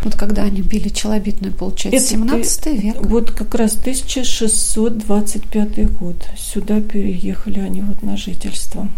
Вот 0.05 0.17
когда 0.17 0.43
они 0.43 0.63
били 0.63 0.89
челобитную, 0.89 1.55
получается, 1.55 2.09
17 2.09 2.67
век. 2.67 2.97
Вот 3.01 3.31
как 3.31 3.55
раз 3.55 3.77
1625 3.77 5.93
год. 5.93 6.17
Сюда 6.37 6.81
переехали 6.81 7.61
они 7.61 7.83
вот 7.83 8.03
на 8.03 8.17
жительство. 8.17 8.89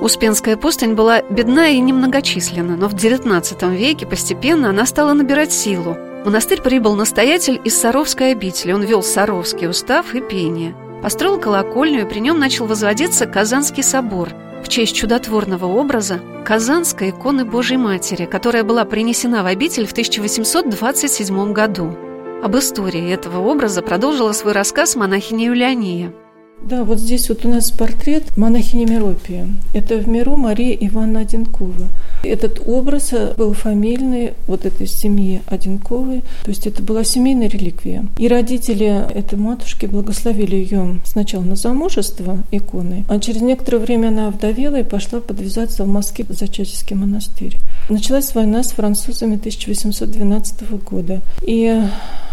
Успенская 0.00 0.56
пустынь 0.56 0.94
была 0.94 1.20
бедна 1.20 1.68
и 1.68 1.78
немногочисленна, 1.78 2.74
но 2.74 2.88
в 2.88 2.94
XIX 2.94 3.76
веке 3.76 4.06
постепенно 4.06 4.70
она 4.70 4.86
стала 4.86 5.12
набирать 5.12 5.52
силу. 5.52 5.92
В 5.92 6.24
монастырь 6.24 6.62
прибыл 6.62 6.94
настоятель 6.94 7.60
из 7.64 7.78
Саровской 7.78 8.32
обители. 8.32 8.72
Он 8.72 8.82
вел 8.82 9.02
Саровский 9.02 9.68
устав 9.68 10.14
и 10.14 10.22
пение. 10.22 10.74
Построил 11.02 11.38
колокольню, 11.38 12.02
и 12.02 12.08
при 12.08 12.20
нем 12.20 12.38
начал 12.38 12.66
возводиться 12.66 13.26
Казанский 13.26 13.82
собор 13.82 14.30
в 14.64 14.68
честь 14.68 14.96
чудотворного 14.96 15.66
образа 15.66 16.20
Казанской 16.46 17.10
иконы 17.10 17.44
Божьей 17.44 17.76
Матери, 17.76 18.24
которая 18.24 18.64
была 18.64 18.86
принесена 18.86 19.42
в 19.42 19.46
обитель 19.46 19.86
в 19.86 19.92
1827 19.92 21.52
году. 21.52 21.94
Об 22.42 22.56
истории 22.56 23.12
этого 23.12 23.46
образа 23.46 23.82
продолжила 23.82 24.32
свой 24.32 24.54
рассказ 24.54 24.96
монахиня 24.96 25.46
Юлиания– 25.46 26.14
да, 26.62 26.84
вот 26.84 26.98
здесь 26.98 27.28
вот 27.28 27.44
у 27.44 27.48
нас 27.48 27.70
портрет 27.70 28.36
монахини 28.36 28.84
Миропия. 28.84 29.48
Это 29.72 29.96
в 29.96 30.08
миру 30.08 30.36
Мария 30.36 30.74
Ивановна 30.74 31.20
Одинкова. 31.20 31.88
Этот 32.22 32.60
образ 32.66 33.12
был 33.36 33.54
фамильный 33.54 34.34
вот 34.46 34.66
этой 34.66 34.86
семьи 34.86 35.42
Одинковой, 35.46 36.22
то 36.44 36.50
есть 36.50 36.66
это 36.66 36.82
была 36.82 37.04
семейная 37.04 37.48
реликвия. 37.48 38.06
И 38.18 38.28
родители 38.28 38.86
этой 38.86 39.38
матушки 39.38 39.86
благословили 39.86 40.56
ее 40.56 41.00
сначала 41.04 41.42
на 41.42 41.56
замужество 41.56 42.42
иконой, 42.50 43.04
а 43.08 43.18
через 43.18 43.40
некоторое 43.40 43.78
время 43.78 44.08
она 44.08 44.30
вдовела 44.30 44.80
и 44.80 44.84
пошла 44.84 45.20
подвязаться 45.20 45.84
в 45.84 45.88
Москве 45.88 46.24
в 46.28 46.32
Зачатийский 46.32 46.96
монастырь. 46.96 47.56
Началась 47.88 48.34
война 48.34 48.62
с 48.62 48.72
французами 48.72 49.36
1812 49.36 50.70
года, 50.84 51.20
и 51.42 51.82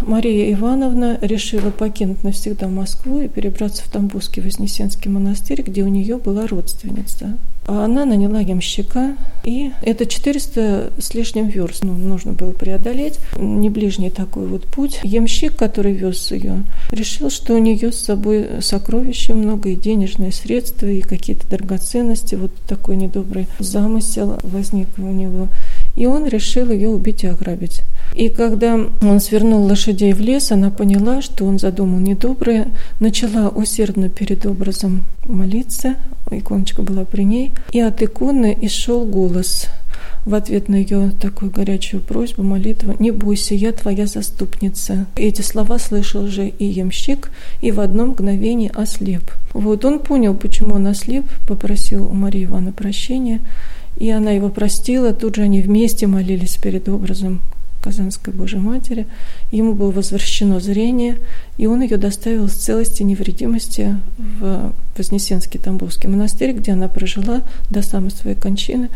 Мария 0.02 0.54
Ивановна 0.54 1.18
решила 1.22 1.72
покинуть 1.72 2.24
навсегда 2.24 2.68
Москву 2.68 3.22
и 3.22 3.28
перебраться 3.28 3.84
в 3.84 3.90
Тамбовский 3.90 4.42
Вознесенский 4.42 5.10
монастырь, 5.10 5.62
где 5.62 5.84
у 5.84 5.88
нее 5.88 6.18
была 6.18 6.48
родственница. 6.48 7.38
А 7.68 7.84
она 7.84 8.06
наняла 8.06 8.40
ямщика, 8.40 9.18
и 9.44 9.72
это 9.82 10.06
400 10.06 10.94
с 10.98 11.14
лишним 11.14 11.48
верст 11.48 11.84
ну, 11.84 11.94
нужно 11.94 12.32
было 12.32 12.52
преодолеть, 12.52 13.20
не 13.38 13.70
ближний 13.70 14.10
такой 14.10 14.48
вот 14.48 14.64
путь. 14.64 15.02
Ямщик, 15.04 15.56
который 15.58 15.92
вез 15.92 16.32
ее, 16.32 16.64
решил, 16.92 17.30
что 17.30 17.56
у 17.56 17.58
нее 17.58 17.92
с 17.92 18.00
собой 18.00 18.62
сокровища 18.62 19.34
много, 19.34 19.70
и 19.70 19.76
денежные 19.76 20.32
средства, 20.32 20.88
и 20.88 21.02
какие-то 21.02 21.46
драгоценности. 21.50 22.36
Вот 22.36 22.52
такой 22.68 22.96
недобрый 22.96 23.48
замысел 23.60 24.40
возник 24.44 24.88
у 24.98 25.02
него. 25.02 25.50
И 25.98 26.06
он 26.06 26.26
решил 26.28 26.72
ее 26.72 26.90
убить 26.90 27.24
и 27.24 27.28
ограбить. 27.28 27.82
И 28.14 28.30
когда 28.30 28.80
он 29.02 29.20
свернул 29.20 29.64
лошадей 29.66 30.14
в 30.14 30.22
лес, 30.22 30.52
она 30.52 30.70
поняла, 30.70 31.22
что 31.22 31.46
он 31.46 31.60
задумал 31.60 32.00
недоброе, 32.00 32.70
начала 33.00 33.50
усердно 33.50 34.08
перед 34.08 34.46
образом 34.46 35.04
молиться, 35.26 35.96
иконочка 36.32 36.84
была 36.84 37.04
при 37.04 37.24
ней, 37.24 37.52
и 37.72 37.82
от 37.82 38.02
иконы 38.02 38.58
исшел 38.62 39.06
голос 39.06 39.68
в 40.28 40.36
ответ 40.36 40.68
на 40.68 40.76
ее 40.76 41.12
такую 41.20 41.52
горячую 41.52 42.02
просьбу, 42.02 42.44
молитву 42.44 42.96
«Не 43.00 43.12
бойся, 43.12 43.56
я 43.56 43.72
твоя 43.72 44.06
заступница». 44.06 45.08
Эти 45.16 45.42
слова 45.42 45.80
слышал 45.80 46.28
же 46.28 46.48
и 46.50 46.66
ямщик, 46.66 47.32
и 47.62 47.72
в 47.72 47.80
одно 47.80 48.08
мгновение 48.08 48.70
ослеп. 48.72 49.32
Вот 49.54 49.86
он 49.86 50.00
понял, 50.00 50.36
почему 50.36 50.76
он 50.76 50.88
ослеп, 50.88 51.26
попросил 51.48 52.06
у 52.06 52.14
Марии 52.14 52.44
Ивановны 52.44 52.74
прощения, 52.74 53.40
и 53.98 54.10
она 54.10 54.32
его 54.32 54.50
простила, 54.50 55.14
тут 55.14 55.36
же 55.36 55.44
они 55.44 55.62
вместе 55.62 56.08
молились 56.08 56.58
перед 56.58 56.88
образом 56.88 57.42
Казанской 57.82 58.34
Божьей 58.34 58.60
Матери. 58.60 59.08
Ему 59.52 59.74
было 59.74 59.92
возвращено 59.92 60.60
зрение, 60.60 61.18
и 61.58 61.68
он 61.68 61.82
ее 61.82 61.98
доставил 61.98 62.48
в 62.48 62.54
целости 62.54 63.02
и 63.02 63.06
невредимости 63.06 63.98
в 64.18 64.74
Вознесенский 64.98 65.60
Тамбовский 65.60 66.10
монастырь, 66.10 66.54
где 66.54 66.74
она 66.74 66.88
прожила 66.88 67.44
до 67.70 67.82
самой 67.82 68.12
своей 68.12 68.36
кончины 68.36 68.90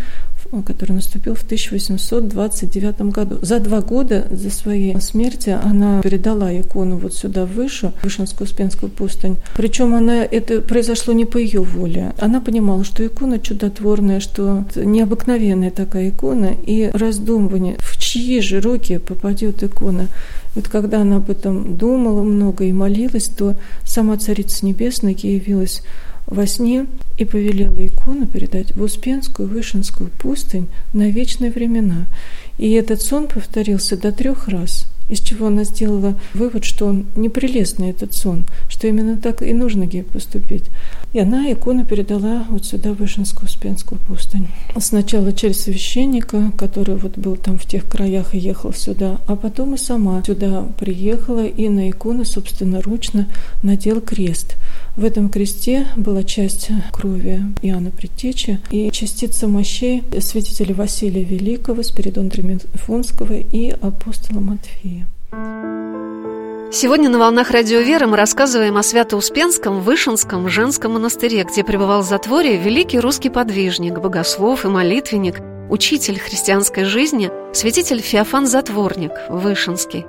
который 0.62 0.92
наступил 0.92 1.36
в 1.36 1.44
1829 1.44 3.02
году. 3.14 3.40
За 3.42 3.60
два 3.60 3.82
года 3.82 4.28
за 4.30 4.50
своей 4.50 5.00
смерти 5.00 5.50
она 5.50 6.02
передала 6.02 6.52
икону 6.52 6.98
вот 6.98 7.14
сюда 7.14 7.46
выше, 7.46 7.94
в 8.02 8.04
Вышинскую 8.04 8.48
Успенскую 8.48 8.92
пустынь. 8.92 9.38
Причем 9.56 9.96
она, 9.96 10.26
это 10.26 10.62
произошло 10.62 11.14
не 11.14 11.26
по 11.26 11.38
ее 11.38 11.62
воле. 11.62 12.14
Она 12.20 12.42
понимала, 12.42 12.84
что 12.84 13.06
икона 13.06 13.40
чудотворная, 13.40 14.20
что 14.20 14.66
необыкновенная 14.76 15.72
такая 15.72 16.10
икона, 16.10 16.52
и 16.66 16.90
раздумывание, 16.94 17.78
в 17.80 17.98
чьи 17.98 18.42
же 18.42 18.60
руки 18.60 18.98
попадет 18.98 19.64
икона. 19.64 20.08
Вот 20.54 20.68
когда 20.68 21.02
она 21.02 21.18
об 21.18 21.30
этом 21.30 21.78
думала 21.78 22.24
много 22.24 22.66
и 22.66 22.74
молилась, 22.74 23.28
то 23.28 23.56
сама 23.86 24.18
Царица 24.18 24.66
Небесная 24.66 25.16
ей 25.18 25.36
явилась 25.36 25.82
во 26.26 26.46
сне 26.46 26.88
и 27.18 27.26
повелела 27.26 27.76
икону 28.02 28.28
передать 28.28 28.76
в 28.76 28.82
Успенскую 28.82 29.48
Вышинскую 29.48 30.10
пустынь 30.10 30.68
на 30.94 31.10
вечные 31.10 31.52
времена. 31.52 32.08
И 32.58 32.72
этот 32.72 33.02
сон 33.02 33.28
повторился 33.28 33.98
до 33.98 34.12
трех 34.12 34.48
раз– 34.48 34.86
из 35.12 35.20
чего 35.20 35.48
она 35.48 35.66
сделала 35.66 36.18
вывод, 36.34 36.64
что 36.64 36.86
он 36.86 37.06
непрелестный, 37.18 37.90
этот 37.90 38.14
сон, 38.14 38.46
что 38.70 38.88
именно 38.88 39.18
так 39.18 39.42
и 39.42 39.54
нужно 39.54 39.84
ей 39.84 40.04
поступить. 40.04 40.64
И 41.12 41.20
она 41.20 41.52
икону 41.52 41.86
передала 41.86 42.46
вот 42.50 42.66
сюда, 42.66 42.94
в 42.94 43.00
Вышинскую 43.00 43.48
Успенскую 43.48 44.00
пустынь. 44.00 44.48
Сначала 44.80 45.34
через 45.34 45.64
священника, 45.64 46.52
который 46.58 46.96
вот 46.96 47.18
был 47.18 47.36
там 47.36 47.60
в 47.60 47.66
тех 47.66 47.86
краях 47.90 48.34
и 48.34 48.38
ехал 48.40 48.74
сюда, 48.74 49.20
а 49.28 49.36
потом 49.36 49.76
и 49.76 49.78
сама 49.78 50.24
сюда 50.26 50.66
приехала 50.80 51.46
и 51.46 51.68
на 51.68 51.90
икону 51.90 52.24
собственноручно 52.24 53.28
надел 53.64 54.00
крест. 54.00 54.56
В 54.98 55.06
этом 55.06 55.30
кресте 55.30 55.88
была 55.96 56.24
часть 56.24 56.70
крови 56.92 57.42
Иоанна 57.62 57.92
Предтечи 57.92 58.60
и 58.72 58.92
частица 58.92 59.48
мощей 59.48 60.04
святителя 60.20 60.76
Василия 60.76 61.24
Великого, 61.24 61.82
Спиридона 61.82 62.30
Тримифонского 62.30 63.34
и 63.34 63.70
апостола 63.70 64.42
Матфея. 64.42 65.08
Сегодня 66.74 67.10
на 67.10 67.20
«Волнах 67.20 67.52
Радио 67.52 67.80
Веры» 67.80 68.08
мы 68.08 68.18
рассказываем 68.18 68.78
о 68.78 68.84
Свято-Успенском 68.84 69.82
Вышинском 69.82 70.50
женском 70.50 70.94
монастыре, 70.94 71.44
где 71.44 71.64
пребывал 71.64 72.02
в 72.02 72.06
затворе 72.06 72.58
великий 72.58 73.00
русский 73.00 73.30
подвижник, 73.30 74.00
богослов 74.00 74.66
и 74.66 74.68
молитвенник, 74.68 75.42
учитель 75.70 76.20
христианской 76.20 76.84
жизни, 76.84 77.30
святитель 77.54 78.02
Феофан 78.02 78.46
Затворник, 78.46 79.12
Вышинский. 79.30 80.06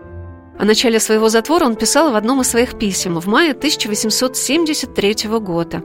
О 0.62 0.64
начале 0.64 1.00
своего 1.00 1.28
затвора 1.28 1.64
он 1.64 1.74
писал 1.74 2.12
в 2.12 2.14
одном 2.14 2.40
из 2.40 2.50
своих 2.50 2.78
писем 2.78 3.18
в 3.18 3.26
мае 3.26 3.50
1873 3.50 5.28
года. 5.40 5.82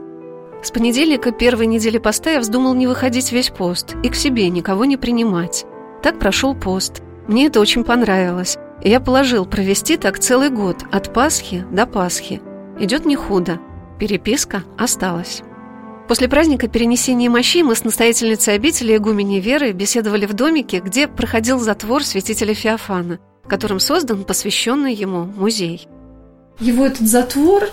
С 0.62 0.70
понедельника 0.70 1.32
первой 1.32 1.66
недели 1.66 1.98
поста 1.98 2.30
я 2.30 2.38
вздумал 2.38 2.74
не 2.74 2.86
выходить 2.86 3.32
весь 3.32 3.50
пост 3.50 3.96
и 4.04 4.08
к 4.08 4.14
себе 4.14 4.48
никого 4.48 4.84
не 4.84 4.96
принимать. 4.96 5.66
Так 6.00 6.20
прошел 6.20 6.54
пост. 6.54 7.02
Мне 7.26 7.46
это 7.46 7.58
очень 7.58 7.82
понравилось. 7.82 8.56
И 8.80 8.88
я 8.88 9.00
положил 9.00 9.46
провести 9.46 9.96
так 9.96 10.20
целый 10.20 10.48
год, 10.48 10.84
от 10.92 11.12
Пасхи 11.12 11.64
до 11.72 11.84
Пасхи. 11.84 12.40
Идет 12.78 13.04
не 13.04 13.16
худо. 13.16 13.58
Переписка 13.98 14.62
осталась. 14.78 15.42
После 16.06 16.28
праздника 16.28 16.68
перенесения 16.68 17.28
мощей 17.28 17.64
мы 17.64 17.74
с 17.74 17.82
настоятельницей 17.82 18.54
обители 18.54 18.96
игумени 18.96 19.40
Веры 19.40 19.72
беседовали 19.72 20.26
в 20.26 20.34
домике, 20.34 20.78
где 20.78 21.08
проходил 21.08 21.58
затвор 21.58 22.04
святителя 22.04 22.54
Феофана, 22.54 23.18
которым 23.48 23.80
создан 23.80 24.24
посвященный 24.24 24.94
ему 24.94 25.24
музей. 25.24 25.88
Его 26.60 26.86
этот 26.86 27.08
затвор, 27.08 27.68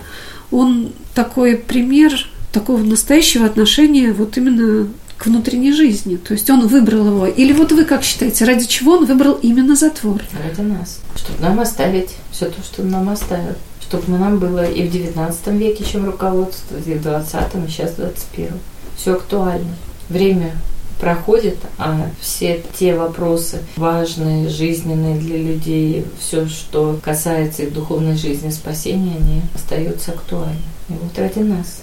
он 0.50 0.92
такой 1.14 1.56
пример 1.56 2.12
такого 2.52 2.82
настоящего 2.82 3.46
отношения 3.46 4.12
вот 4.12 4.36
именно 4.36 4.88
к 5.18 5.26
внутренней 5.26 5.72
жизни. 5.72 6.16
То 6.16 6.34
есть 6.34 6.48
он 6.50 6.66
выбрал 6.66 7.06
его. 7.06 7.26
Или 7.26 7.52
вот 7.52 7.72
вы 7.72 7.84
как 7.84 8.02
считаете, 8.02 8.44
ради 8.44 8.66
чего 8.66 8.92
он 8.92 9.06
выбрал 9.06 9.34
именно 9.34 9.74
затвор? 9.76 10.20
Ради 10.42 10.60
нас. 10.60 11.00
Чтобы 11.16 11.40
нам 11.40 11.60
оставить 11.60 12.10
все 12.30 12.46
то, 12.46 12.62
что 12.62 12.82
нам 12.82 13.08
оставят. 13.08 13.58
Чтобы 13.80 14.18
нам 14.18 14.38
было 14.38 14.64
и 14.64 14.86
в 14.86 14.90
19 14.90 15.46
веке 15.48 15.84
чем 15.84 16.06
руководство, 16.06 16.76
и 16.76 16.94
в 16.94 17.02
20 17.02 17.34
и 17.34 17.70
сейчас 17.70 17.92
в 17.92 17.96
21 17.96 18.50
Все 18.96 19.14
актуально. 19.14 19.76
Время 20.08 20.52
проходит, 21.00 21.56
а 21.78 22.08
все 22.20 22.62
те 22.78 22.94
вопросы 22.94 23.58
важные, 23.76 24.48
жизненные 24.48 25.16
для 25.16 25.38
людей, 25.38 26.04
все, 26.18 26.46
что 26.46 26.98
касается 27.02 27.64
их 27.64 27.72
духовной 27.72 28.16
жизни, 28.16 28.50
спасения, 28.50 29.16
они 29.16 29.42
остаются 29.54 30.12
актуальны. 30.12 30.56
И 30.88 30.92
вот 30.92 31.18
ради 31.18 31.40
нас. 31.40 31.82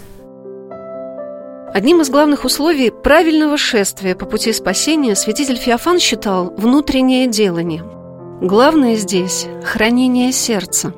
Одним 1.73 2.01
из 2.01 2.09
главных 2.11 2.45
условий 2.45 2.91
правильного 2.91 3.57
шествия 3.57 4.15
по 4.15 4.25
пути 4.25 4.53
спасения 4.53 5.15
святитель 5.15 5.57
Феофан 5.57 5.99
считал 5.99 6.53
внутреннее 6.55 7.27
делание. 7.27 7.83
Главное 8.41 8.95
здесь– 8.95 9.47
хранение 9.63 10.31
сердца. 10.31 10.93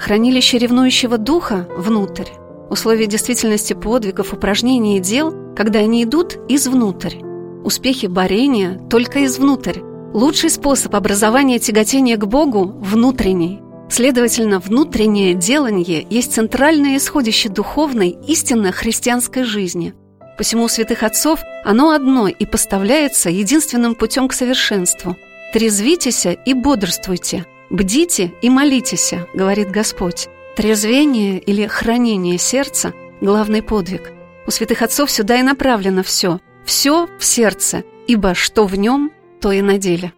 Хранилище 0.00 0.58
ревнующего 0.58 1.16
духа– 1.16 1.68
внутрь. 1.76 2.28
Условия 2.70 3.06
действительности 3.06 3.74
подвигов, 3.74 4.32
упражнений 4.32 4.96
и 4.96 5.00
дел, 5.00 5.32
когда 5.54 5.78
они 5.78 6.02
идут 6.02 6.36
извнутрь. 6.48 7.25
Успехи 7.66 8.06
борения 8.06 8.80
только 8.88 9.26
извнутрь. 9.26 9.80
Лучший 10.14 10.50
способ 10.50 10.94
образования 10.94 11.58
тяготения 11.58 12.16
к 12.16 12.24
Богу– 12.24 12.64
внутренний. 12.80 13.60
Следовательно, 13.90 14.60
внутреннее 14.60 15.34
делание 15.34 16.06
есть 16.08 16.32
центральное 16.32 16.96
исходище 16.96 17.48
духовной, 17.48 18.16
истинно 18.28 18.70
христианской 18.70 19.42
жизни– 19.42 19.94
Посему 20.38 20.64
у 20.64 20.68
святых 20.68 21.02
отцов 21.02 21.40
оно 21.64 21.90
одно 21.90 22.28
и 22.28 22.44
поставляется 22.44 23.30
единственным 23.30 23.94
путем 23.94 24.28
к 24.28 24.32
совершенству. 24.34 25.16
«Трезвитесь 25.52 26.26
и 26.26 26.52
бодрствуйте, 26.52 27.46
бдите 27.70 28.32
и 28.42 28.50
молитесь»,— 28.50 29.14
говорит 29.34 29.70
Господь. 29.70 30.28
Трезвение 30.54 31.38
или 31.38 31.66
хранение 31.66 32.38
сердца— 32.38 32.92
главный 33.20 33.62
подвиг. 33.62 34.12
У 34.46 34.50
святых 34.50 34.82
отцов 34.82 35.10
сюда 35.10 35.36
и 35.36 35.42
направлено 35.42 36.02
все. 36.02 36.38
Все 36.66 37.08
в 37.18 37.24
сердце, 37.24 37.84
ибо 38.08 38.34
что 38.34 38.66
в 38.66 38.76
нем, 38.76 39.12
то 39.40 39.52
и 39.52 39.62
на 39.62 39.78
деле. 39.78 40.12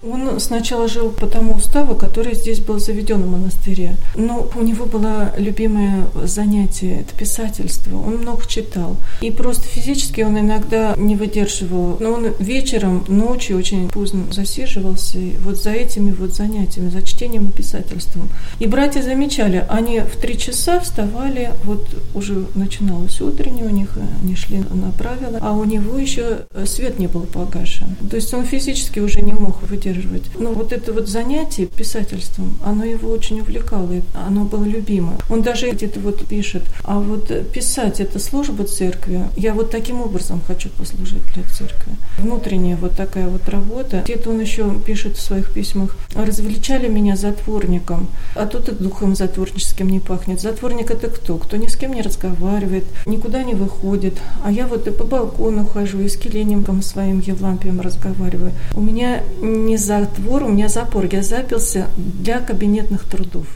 Он 0.00 0.38
сначала 0.38 0.86
жил 0.86 1.10
по 1.10 1.26
тому 1.26 1.54
уставу, 1.54 1.96
который 1.96 2.34
здесь 2.34 2.60
был 2.60 2.78
заведен 2.78 3.22
в 3.22 3.30
монастыре. 3.30 3.96
Но 4.14 4.48
у 4.54 4.62
него 4.62 4.86
было 4.86 5.32
любимое 5.36 6.06
занятие– 6.24 7.00
это 7.00 7.14
писательство. 7.16 7.96
Он 7.96 8.18
много 8.18 8.46
читал. 8.46 8.96
И 9.20 9.32
просто 9.32 9.64
физически 9.64 10.20
он 10.20 10.38
иногда 10.38 10.94
не 10.96 11.16
выдерживал. 11.16 11.96
Но 11.98 12.12
он 12.12 12.26
вечером, 12.38 13.04
ночью 13.08 13.58
очень 13.58 13.88
поздно 13.88 14.24
засиживался 14.30 15.18
вот 15.40 15.56
за 15.56 15.70
этими 15.70 16.12
вот 16.12 16.32
занятиями, 16.32 16.90
за 16.90 17.02
чтением 17.02 17.48
и 17.48 17.52
писательством. 17.52 18.28
И 18.60 18.68
братья 18.68 19.02
замечали, 19.02 19.64
они 19.68 20.00
в 20.00 20.16
три 20.16 20.38
часа 20.38 20.78
вставали, 20.78 21.50
вот 21.64 21.88
уже 22.14 22.46
начиналось 22.54 23.20
утреннее 23.20 23.64
у 23.64 23.70
них, 23.70 23.98
они 24.22 24.36
шли 24.36 24.58
на 24.58 24.92
правила, 24.92 25.38
а 25.40 25.54
у 25.54 25.64
него 25.64 25.98
еще 25.98 26.46
свет 26.66 27.00
не 27.00 27.08
был 27.08 27.22
погашен. 27.22 27.96
То 28.08 28.14
есть 28.14 28.32
он 28.32 28.44
физически 28.44 29.00
уже 29.00 29.22
не 29.22 29.32
мог 29.32 29.60
выдерживать 29.62 29.87
поддерживать. 29.88 30.22
Но 30.38 30.52
вот 30.52 30.72
это 30.72 30.92
вот 30.92 31.08
занятие 31.08 31.66
писательством, 31.66 32.58
оно 32.64 32.84
его 32.84 33.10
очень 33.10 33.40
увлекало, 33.40 33.92
и 33.92 34.02
оно 34.14 34.44
было 34.44 34.64
любимо. 34.64 35.16
Он 35.30 35.42
даже 35.42 35.70
где-то 35.70 36.00
вот 36.00 36.26
пишет, 36.26 36.62
а 36.84 36.98
вот 36.98 37.30
писать 37.52 38.00
это 38.00 38.18
служба 38.18 38.64
церкви, 38.64 39.24
я 39.36 39.54
вот 39.54 39.70
таким 39.70 40.00
образом 40.00 40.40
хочу 40.46 40.68
послужить 40.70 41.22
для 41.34 41.44
церкви. 41.44 41.92
Внутренняя 42.18 42.76
вот 42.76 42.94
такая 42.96 43.28
вот 43.28 43.48
работа. 43.48 44.02
Где-то 44.04 44.30
он 44.30 44.40
еще 44.40 44.74
пишет 44.84 45.16
в 45.16 45.20
своих 45.20 45.52
письмах, 45.52 45.96
развеличали 46.14 46.88
меня 46.88 47.16
затворником, 47.16 48.08
а 48.34 48.46
тут 48.46 48.68
и 48.68 48.72
духом 48.72 49.14
затворническим 49.14 49.88
не 49.88 50.00
пахнет. 50.00 50.40
Затворник 50.40 50.90
это 50.90 51.08
кто? 51.08 51.38
Кто 51.38 51.56
ни 51.56 51.66
с 51.66 51.76
кем 51.76 51.94
не 51.94 52.02
разговаривает, 52.02 52.84
никуда 53.06 53.42
не 53.42 53.54
выходит. 53.54 54.14
А 54.44 54.50
я 54.50 54.66
вот 54.66 54.86
и 54.86 54.90
по 54.90 55.04
балкону 55.04 55.64
хожу, 55.64 56.00
и 56.00 56.08
с 56.08 56.16
келением 56.16 56.64
своим 56.82 57.20
Евлампием 57.20 57.80
разговариваю. 57.80 58.52
У 58.74 58.80
меня 58.80 59.22
не 59.40 59.76
затвор, 59.76 60.42
у 60.44 60.48
меня 60.48 60.68
запор, 60.68 61.06
я 61.10 61.22
запился 61.22 61.86
для 61.96 62.40
кабинетных 62.40 63.04
трудов. 63.04 63.46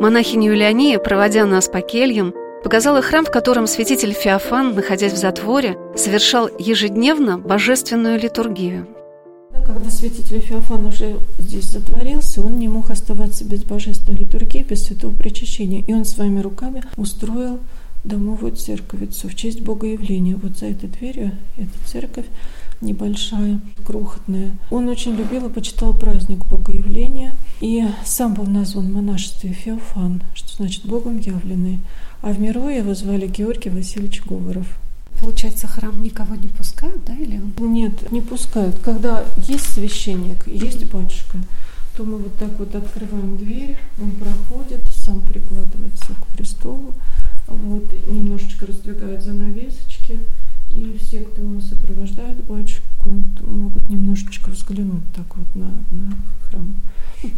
Монахиня 0.00 0.48
Юлиания, 0.48 0.98
проводя 0.98 1.46
нас 1.46 1.68
по 1.68 1.80
кельям, 1.80 2.34
показала 2.62 3.02
храм, 3.02 3.24
в 3.24 3.30
котором 3.30 3.66
святитель 3.66 4.12
Феофан, 4.12 4.74
находясь 4.74 5.12
в 5.12 5.16
затворе, 5.16 5.76
совершал 5.96 6.48
ежедневно 6.58 7.38
божественную 7.38 8.20
литургию. 8.20 8.86
Когда 9.66 9.90
святитель 9.90 10.40
Феофан 10.40 10.86
уже 10.86 11.16
здесь 11.38 11.70
затворился, 11.70 12.42
он 12.42 12.58
не 12.58 12.68
мог 12.68 12.90
оставаться 12.90 13.44
без 13.44 13.62
божественной 13.64 14.20
литургии, 14.20 14.62
без 14.62 14.84
святого 14.84 15.14
причащения. 15.14 15.82
И 15.86 15.92
он 15.92 16.04
своими 16.04 16.40
руками 16.40 16.82
устроил 16.96 17.60
домовую 18.04 18.56
церковицу 18.56 19.28
в 19.28 19.34
честь 19.34 19.60
Богоявления. 19.60 20.36
Вот 20.36 20.58
за 20.58 20.66
этой 20.66 20.88
дверью 20.88 21.32
эта 21.56 21.70
церковь 21.86 22.26
небольшая, 22.80 23.60
крохотная. 23.86 24.56
Он 24.70 24.88
очень 24.88 25.14
любил 25.14 25.46
и 25.46 25.52
почитал 25.52 25.94
праздник 25.94 26.44
Богоявления, 26.46 27.34
и 27.60 27.84
сам 28.04 28.34
был 28.34 28.44
назван 28.44 28.92
монашестве 28.92 29.52
Феофан, 29.52 30.22
что 30.34 30.56
значит 30.56 30.84
Богом 30.84 31.18
явленный. 31.18 31.78
А 32.22 32.32
в 32.32 32.40
миру 32.40 32.68
его 32.68 32.94
звали 32.94 33.26
Георгий 33.26 33.70
Васильевич 33.70 34.22
Говоров. 34.24 34.66
Получается, 35.20 35.66
храм 35.66 36.02
никого 36.02 36.36
не 36.36 36.48
пускают, 36.48 37.04
да, 37.04 37.14
или 37.14 37.40
Нет, 37.58 38.12
не 38.12 38.20
пускают. 38.20 38.78
Когда 38.78 39.24
есть 39.36 39.72
священник, 39.72 40.46
есть 40.46 40.84
батюшка, 40.90 41.38
то 41.96 42.04
мы 42.04 42.18
вот 42.18 42.36
так 42.36 42.50
вот 42.58 42.74
открываем 42.74 43.36
дверь, 43.36 43.76
он 44.00 44.12
проходит, 44.12 44.80
сам 44.88 45.20
прикладывается 45.20 46.14
к 46.14 46.26
престолу, 46.36 46.94
вот, 47.48 47.84
немножечко 48.06 48.66
раздвигает 48.66 49.22
занавесочки, 49.22 50.20
и 50.70 50.98
все, 51.00 51.20
кто 51.20 51.42
сопровождает 51.60 52.42
батюшку, 52.44 52.84
могут 53.44 53.88
немножечко 53.88 54.50
взглянуть 54.50 55.04
так 55.14 55.36
вот 55.36 55.54
на, 55.54 55.70
на 55.90 56.16
храм. 56.48 56.74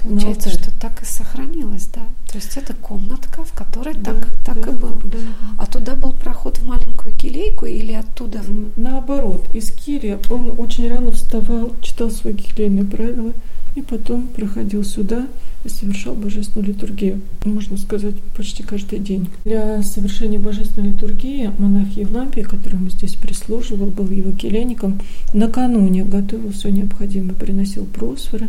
Получается, 0.03 0.49
алтарь. 0.51 0.62
что 0.64 0.81
так 0.81 1.03
и 1.03 1.05
сохранилось, 1.05 1.88
да. 1.94 2.01
То 2.31 2.38
есть 2.38 2.57
это 2.57 2.75
комнатка, 2.75 3.44
в 3.44 3.53
которой 3.53 3.94
Да, 3.94 4.12
так, 4.14 4.29
так 4.44 4.64
да, 4.64 4.70
и 4.70 4.75
было. 4.75 4.99
да. 5.05 5.18
А 5.59 5.66
туда 5.66 5.94
был 5.94 6.12
проход 6.12 6.59
в 6.59 6.66
маленькую 6.66 7.14
келейку 7.14 7.66
или 7.66 7.92
оттуда? 7.92 8.40
в- 8.42 8.79
Наоборот, 8.81 9.44
из 9.55 9.70
кельи 9.73 10.18
он 10.31 10.55
очень 10.59 10.88
рано 10.88 11.11
вставал, 11.12 11.73
читал 11.83 12.11
свои 12.11 12.35
келейные 12.35 12.85
правила 12.85 13.33
и 13.77 13.83
потом 13.83 14.27
проходил 14.29 14.85
сюда 14.85 15.27
и 15.64 15.68
совершал 15.68 16.14
божественную 16.14 16.68
литургию. 16.73 17.20
Можно 17.44 17.77
сказать, 17.79 18.14
почти 18.37 18.62
каждый 18.62 18.99
день. 18.99 19.29
Для 19.44 19.83
совершения 19.83 20.38
божественной 20.38 20.90
литургии 20.90 21.51
монах 21.59 21.88
Евлампий, 21.97 22.42
который 22.42 22.75
ему 22.75 22.90
здесь 22.90 23.14
прислуживал, 23.14 23.87
был 23.87 24.09
его 24.11 24.33
келейником, 24.33 25.01
накануне 25.33 26.05
готовил 26.05 26.53
все 26.53 26.70
необходимое, 26.70 27.35
приносил 27.35 27.85
просфоры, 27.87 28.49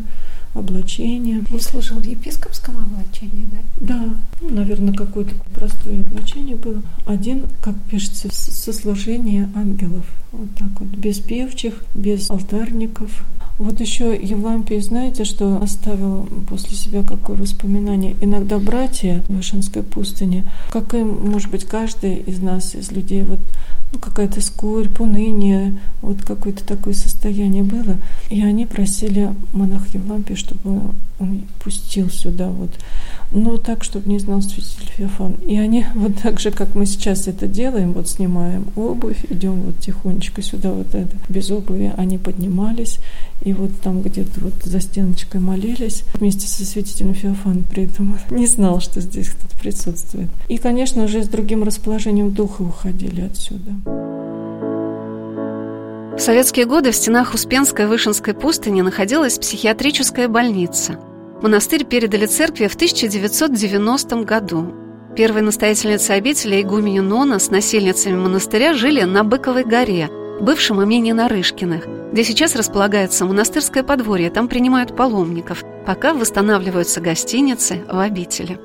облачение. 0.55 1.43
Он 1.51 1.59
служил 1.59 1.99
в 1.99 2.05
епископском 2.05 2.75
облачении, 2.77 3.45
да? 3.51 3.57
Да, 3.87 4.15
ну, 4.41 4.49
наверное, 4.49 4.93
какое-то 4.93 5.35
простое 5.53 6.01
облачение 6.01 6.55
было. 6.55 6.81
Один, 7.05 7.43
как 7.61 7.75
пишется, 7.89 8.29
сослужение 8.31 9.49
ангелов. 9.55 10.05
Вот 10.31 10.49
так 10.57 10.79
вот, 10.79 10.89
без 10.89 11.19
певчих, 11.19 11.83
без 11.93 12.29
алтарников. 12.29 13.23
Вот 13.57 13.79
еще 13.79 14.13
Евлампий, 14.21 14.81
знаете, 14.81 15.23
что 15.23 15.61
оставил 15.61 16.27
после 16.49 16.75
себя 16.75 17.03
какое 17.03 17.37
воспоминание? 17.37 18.17
Иногда 18.19 18.59
братья 18.59 19.23
в 19.29 19.35
Вышинской 19.35 19.81
пустыне, 19.81 20.43
как 20.71 20.93
и, 20.93 20.97
может 20.97 21.49
быть, 21.51 21.63
каждый 21.63 22.15
из 22.15 22.39
нас, 22.39 22.75
из 22.75 22.91
людей, 22.91 23.23
вот 23.23 23.39
ну, 23.93 23.99
какая-то 23.99 24.41
скорбь, 24.41 24.99
уныние, 24.99 25.79
вот 26.01 26.21
какое-то 26.21 26.65
такое 26.65 26.93
состояние 26.93 27.63
было. 27.63 27.95
И 28.29 28.43
они 28.43 28.65
просили 28.65 29.33
монах 29.53 29.87
Евлампия, 29.93 30.35
чтобы 30.35 30.93
он 31.17 31.43
пустил 31.63 32.09
сюда 32.09 32.49
вот, 32.49 32.71
но 33.31 33.57
так, 33.57 33.85
чтобы 33.85 34.09
не 34.09 34.19
знал 34.19 34.41
святитель 34.41 34.91
Феофан. 34.97 35.33
И 35.47 35.57
они 35.57 35.85
вот 35.95 36.17
так 36.21 36.39
же, 36.39 36.51
как 36.51 36.75
мы 36.75 36.85
сейчас 36.85 37.27
это 37.27 37.47
делаем, 37.47 37.93
вот 37.93 38.09
снимаем 38.09 38.65
обувь, 38.75 39.25
идем 39.29 39.61
вот 39.61 39.79
тихонечко 39.79 40.41
сюда 40.41 40.71
вот 40.71 40.93
это, 40.93 41.15
без 41.29 41.49
обуви, 41.51 41.93
они 41.95 42.17
поднимались, 42.17 42.99
и 43.45 43.53
вот 43.53 43.69
там 43.81 44.01
где-то 44.01 44.41
вот 44.41 44.53
за 44.63 44.81
стеночкой 44.81 45.39
молились 45.39 46.03
вместе 46.15 46.47
со 46.47 46.65
святителем 46.65 47.13
Феофаном, 47.13 47.63
при 47.63 47.83
этом 47.83 48.17
не 48.31 48.47
знал, 48.47 48.81
что 48.81 48.99
здесь 48.99 49.29
кто-то 49.29 49.55
присутствует. 49.59 50.29
И, 50.49 50.57
конечно, 50.57 51.03
уже 51.03 51.23
с 51.23 51.27
другим 51.27 51.63
расположением 51.63 52.31
духа 52.33 52.63
уходили 52.63 53.21
отсюда. 53.21 53.71
В 56.17 56.19
советские 56.19 56.65
годы 56.65 56.91
в 56.91 56.95
стенах 56.95 57.35
Успенской 57.35 57.85
Вышинской 57.85 58.33
пустыни 58.33 58.81
находилась 58.81 59.37
психиатрическая 59.37 60.27
больница. 60.27 60.97
Монастырь 61.43 61.85
передали 61.85 62.25
церкви 62.25 62.65
в 62.65 62.73
1990 62.73 64.23
году. 64.23 64.73
Первой 65.15 65.41
настоятельницей 65.43 66.15
обители 66.15 66.61
игуменю 66.61 67.03
Нона 67.03 67.37
с 67.37 67.51
насельницами 67.51 68.15
монастыря 68.15 68.73
жили 68.73 69.03
на 69.03 69.23
Быковой 69.23 69.65
горе, 69.65 70.09
бывшем 70.41 70.83
имении 70.83 71.11
Нарышкиных, 71.11 71.87
где 72.11 72.23
сейчас 72.23 72.55
располагается 72.55 73.25
монастырское 73.25 73.83
подворье, 73.83 74.29
там 74.29 74.47
принимают 74.47 74.95
паломников, 74.95 75.63
пока 75.85 76.13
восстанавливаются 76.13 77.01
гостиницы 77.01 77.83
в 77.87 77.99
обители. 77.99 78.59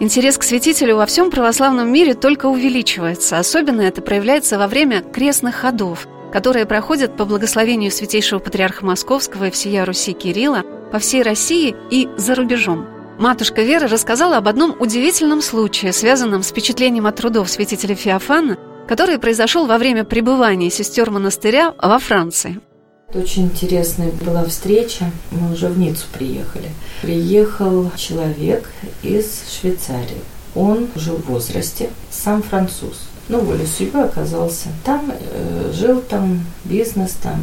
Интерес 0.00 0.38
к 0.38 0.44
святителю 0.44 0.96
во 0.96 1.04
всем 1.04 1.30
православном 1.30 1.92
мире 1.92 2.14
только 2.14 2.46
увеличивается. 2.46 3.38
Особенно 3.38 3.82
это 3.82 4.00
проявляется 4.00 4.58
во 4.58 4.66
время 4.66 5.02
крестных 5.02 5.56
ходов, 5.56 6.08
которые 6.32 6.64
проходят 6.64 7.16
по 7.18 7.26
благословению 7.26 7.90
святейшего 7.90 8.38
патриарха 8.38 8.86
Московского 8.86 9.48
и 9.48 9.50
всея 9.50 9.84
Руси 9.84 10.14
Кирилла 10.14 10.62
по 10.90 10.98
всей 10.98 11.22
России 11.22 11.76
и 11.90 12.08
за 12.16 12.34
рубежом. 12.34 12.86
Матушка 13.18 13.60
Вера 13.60 13.86
рассказала 13.86 14.38
об 14.38 14.48
одном 14.48 14.74
удивительном 14.80 15.42
случае, 15.42 15.92
связанном 15.92 16.42
с 16.42 16.48
впечатлением 16.48 17.06
от 17.06 17.16
трудов 17.16 17.50
святителя 17.50 17.94
Феофана, 17.94 18.56
который 18.90 19.20
произошел 19.20 19.68
во 19.68 19.78
время 19.78 20.02
пребывания 20.02 20.68
сестер 20.68 21.12
монастыря 21.12 21.74
во 21.80 22.00
Франции. 22.00 22.58
Очень 23.14 23.44
интересная 23.44 24.10
была 24.10 24.44
встреча. 24.44 25.12
Мы 25.30 25.52
уже 25.52 25.68
в 25.68 25.78
Ниццу 25.78 26.06
приехали. 26.12 26.70
Приехал 27.00 27.88
человек 27.96 28.68
из 29.04 29.42
Швейцарии. 29.48 30.20
Он 30.56 30.88
уже 30.96 31.12
в 31.12 31.24
возрасте, 31.26 31.90
сам 32.10 32.42
француз. 32.42 33.02
Ну, 33.28 33.38
волей 33.38 33.66
судьбы 33.66 34.00
оказался 34.00 34.70
там, 34.84 35.12
э, 35.12 35.72
жил 35.72 36.00
там, 36.00 36.44
бизнес 36.64 37.12
там. 37.22 37.40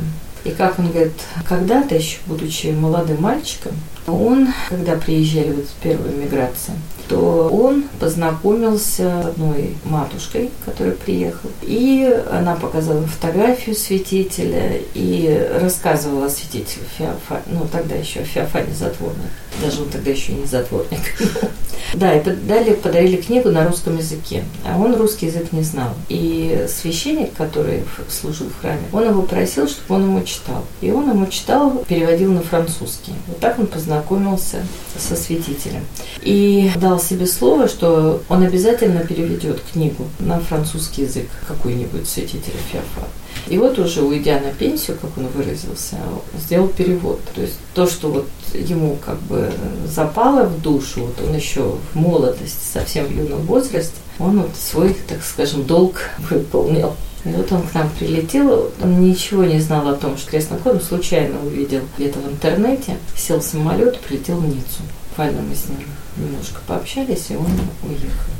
И 0.47 0.51
как 0.51 0.79
он 0.79 0.89
говорит, 0.89 1.11
когда-то 1.45 1.95
еще, 1.95 2.19
будучи 2.25 2.67
молодым 2.67 3.21
мальчиком, 3.21 3.73
он, 4.07 4.47
когда 4.69 4.95
приезжали 4.95 5.51
вот 5.51 5.65
в 5.65 5.73
первую 5.83 6.15
миграцию, 6.15 6.77
то 7.09 7.49
он 7.51 7.83
познакомился 7.99 9.23
с 9.23 9.25
одной 9.25 9.75
матушкой, 9.83 10.51
которая 10.63 10.93
приехала. 10.93 11.51
И 11.63 12.09
она 12.31 12.55
показала 12.55 13.05
фотографию 13.05 13.75
святителя 13.75 14.79
и 14.93 15.49
рассказывала 15.61 16.27
о 16.27 16.29
святителе 16.29 16.85
Феофане. 16.97 17.43
Ну, 17.47 17.67
тогда 17.69 17.95
еще 17.95 18.21
о 18.21 18.25
Феофане 18.25 18.73
затворник. 18.73 19.31
Даже 19.61 19.81
он 19.81 19.89
тогда 19.89 20.11
еще 20.11 20.33
не 20.33 20.45
затворник. 20.45 21.01
Да, 21.93 22.13
и 22.13 22.23
далее 22.23 22.75
подарили 22.75 23.15
книгу 23.15 23.49
на 23.49 23.65
русском 23.65 23.97
языке. 23.97 24.43
А 24.65 24.77
он 24.77 24.95
русский 24.95 25.27
язык 25.27 25.53
не 25.53 25.61
знал. 25.61 25.93
И 26.09 26.65
священник, 26.67 27.33
который 27.33 27.83
служил 28.09 28.47
в 28.49 28.59
храме, 28.61 28.81
он 28.91 29.07
его 29.07 29.21
просил, 29.21 29.67
чтобы 29.67 29.95
он 29.95 30.03
ему 30.03 30.23
читал. 30.23 30.65
И 30.81 30.91
он 30.91 31.09
ему 31.09 31.27
читал, 31.27 31.85
переводил 31.87 32.33
на 32.33 32.41
французский. 32.41 33.13
Вот 33.27 33.39
так 33.39 33.57
он 33.57 33.67
познакомился 33.67 34.65
со 34.97 35.15
святителем. 35.15 35.85
И 36.21 36.71
дал 36.75 36.99
себе 36.99 37.25
слово, 37.25 37.67
что 37.67 38.21
он 38.27 38.43
обязательно 38.43 38.99
переведет 39.01 39.61
книгу 39.71 40.07
на 40.19 40.39
французский 40.39 41.03
язык 41.03 41.27
какой-нибудь 41.47 42.07
святителя 42.07 42.57
Феофана. 42.71 43.07
И 43.49 43.57
вот 43.57 43.79
уже 43.79 44.01
уйдя 44.01 44.39
на 44.39 44.51
пенсию, 44.51 44.97
как 44.99 45.17
он 45.17 45.27
выразился, 45.27 45.97
сделал 46.37 46.67
перевод. 46.67 47.21
То 47.33 47.41
есть 47.41 47.55
то, 47.73 47.87
что 47.87 48.09
вот 48.09 48.27
ему 48.53 48.97
как 49.03 49.19
бы 49.21 49.51
запало 49.85 50.43
в 50.43 50.61
душу, 50.61 51.05
вот 51.05 51.21
он 51.25 51.35
еще 51.35 51.75
в 51.93 51.95
молодости, 51.95 52.57
совсем 52.73 53.05
в 53.05 53.11
юном 53.11 53.41
возрасте, 53.43 53.95
он 54.19 54.41
вот 54.41 54.51
свой, 54.57 54.95
так 55.07 55.23
скажем, 55.23 55.63
долг 55.65 56.01
выполнил. 56.29 56.95
И 57.25 57.29
вот 57.29 57.51
он 57.51 57.61
к 57.63 57.73
нам 57.73 57.89
прилетел, 57.97 58.71
он 58.81 59.01
ничего 59.01 59.43
не 59.43 59.59
знал 59.59 59.87
о 59.89 59.95
том, 59.95 60.17
что 60.17 60.39
ход, 60.39 60.75
он 60.75 60.81
случайно 60.81 61.35
увидел 61.45 61.81
где-то 61.97 62.19
в 62.19 62.31
интернете, 62.31 62.97
сел 63.15 63.39
в 63.39 63.43
самолет 63.43 63.99
прилетел 63.99 64.37
в 64.37 64.47
Ниццу. 64.47 64.83
Буквально 65.09 65.41
мы 65.41 65.55
с 65.55 65.67
ним 65.67 65.79
немножко 66.15 66.61
пообщались, 66.67 67.25
и 67.29 67.35
он 67.35 67.47
уехал. 67.83 68.36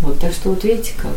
Вот, 0.00 0.18
так 0.18 0.32
что 0.32 0.50
вот 0.50 0.64
видите 0.64 0.94
как, 0.96 1.12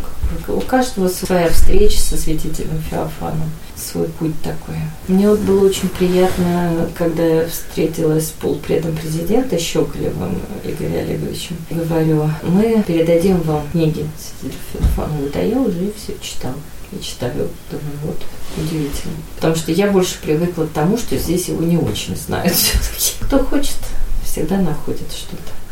у 0.49 0.59
каждого 0.59 1.07
своя 1.07 1.49
встреча 1.49 1.99
со 1.99 2.17
святителем 2.17 2.81
Феофаном, 2.89 3.49
свой 3.77 4.07
путь 4.09 4.39
такой. 4.41 4.75
Мне 5.07 5.29
вот 5.29 5.39
было 5.39 5.65
очень 5.65 5.87
приятно, 5.87 6.89
когда 6.97 7.23
я 7.23 7.47
встретилась 7.47 8.27
с 8.27 8.31
полпредом 8.31 8.95
президента 8.95 9.57
Щеколевым 9.57 10.37
Игорем 10.65 10.99
Олеговичем. 10.99 11.55
Говорю, 11.69 12.29
мы 12.43 12.83
передадим 12.85 13.41
вам 13.41 13.63
книги 13.71 14.05
святителя 14.19 14.59
Феофана. 14.73 15.13
Говорит, 15.13 15.35
а 15.35 15.43
я 15.43 15.59
уже 15.59 15.93
все 15.97 16.13
читал. 16.21 16.53
Я 16.91 16.99
читаю, 16.99 17.49
думаю, 17.71 17.97
вот, 18.03 18.21
удивительно. 18.57 19.15
Потому 19.35 19.55
что 19.55 19.71
я 19.71 19.89
больше 19.89 20.15
привыкла 20.21 20.65
к 20.65 20.71
тому, 20.71 20.97
что 20.97 21.17
здесь 21.17 21.47
его 21.47 21.63
не 21.63 21.77
очень 21.77 22.15
знают 22.15 22.53
все-таки. 22.53 23.13
Кто 23.21 23.39
хочет, 23.39 23.77
всегда 24.23 24.57
находит 24.57 25.11
что-то. 25.11 25.62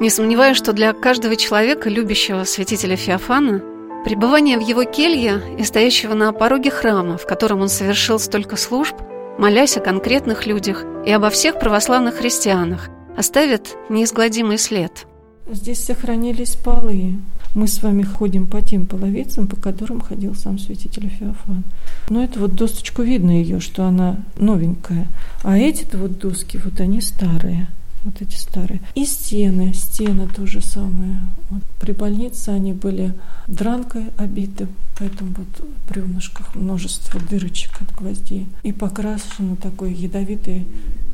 Не 0.00 0.10
сомневаюсь, 0.10 0.56
что 0.56 0.72
для 0.72 0.92
каждого 0.92 1.34
человека, 1.34 1.90
любящего 1.90 2.44
святителя 2.44 2.94
Феофана, 2.94 3.60
пребывание 4.04 4.56
в 4.56 4.60
его 4.60 4.84
келье 4.84 5.40
и 5.58 5.64
стоящего 5.64 6.14
на 6.14 6.32
пороге 6.32 6.70
храма, 6.70 7.18
в 7.18 7.26
котором 7.26 7.62
он 7.62 7.68
совершил 7.68 8.20
столько 8.20 8.56
служб, 8.56 8.94
молясь 9.38 9.76
о 9.76 9.80
конкретных 9.80 10.46
людях 10.46 10.84
и 11.04 11.10
обо 11.10 11.30
всех 11.30 11.58
православных 11.58 12.14
христианах, 12.14 12.90
оставит 13.16 13.76
неизгладимый 13.88 14.58
след. 14.58 15.04
Здесь 15.50 15.82
сохранились 15.84 16.54
полы. 16.54 17.14
Мы 17.56 17.66
с 17.66 17.82
вами 17.82 18.04
ходим 18.04 18.46
по 18.46 18.62
тем 18.62 18.86
половицам, 18.86 19.48
по 19.48 19.56
которым 19.56 20.00
ходил 20.00 20.36
сам 20.36 20.60
святитель 20.60 21.08
Феофан. 21.08 21.64
Но 22.08 22.22
это 22.22 22.38
вот 22.38 22.54
досточку 22.54 23.02
видно 23.02 23.32
ее, 23.32 23.58
что 23.58 23.84
она 23.84 24.18
новенькая. 24.36 25.08
А 25.42 25.58
эти-то 25.58 25.98
вот 25.98 26.18
доски, 26.18 26.56
вот 26.62 26.78
они 26.78 27.00
старые. 27.00 27.66
Вот 28.04 28.22
эти 28.22 28.36
старые. 28.36 28.80
И 28.94 29.04
стены, 29.04 29.74
стены 29.74 30.28
то 30.28 30.46
же 30.46 30.60
самое. 30.60 31.18
Вот 31.50 31.62
при 31.80 31.92
больнице 31.92 32.50
они 32.50 32.72
были 32.72 33.12
дранкой 33.46 34.06
обиты, 34.16 34.68
поэтому 34.98 35.34
вот 35.36 35.66
в 35.66 35.88
бревнышках 35.90 36.54
множество 36.54 37.20
дырочек 37.20 37.80
от 37.80 37.94
гвоздей. 37.94 38.46
И 38.62 38.72
покрашено 38.72 39.56
такой 39.56 39.92
ядовитой 39.92 40.66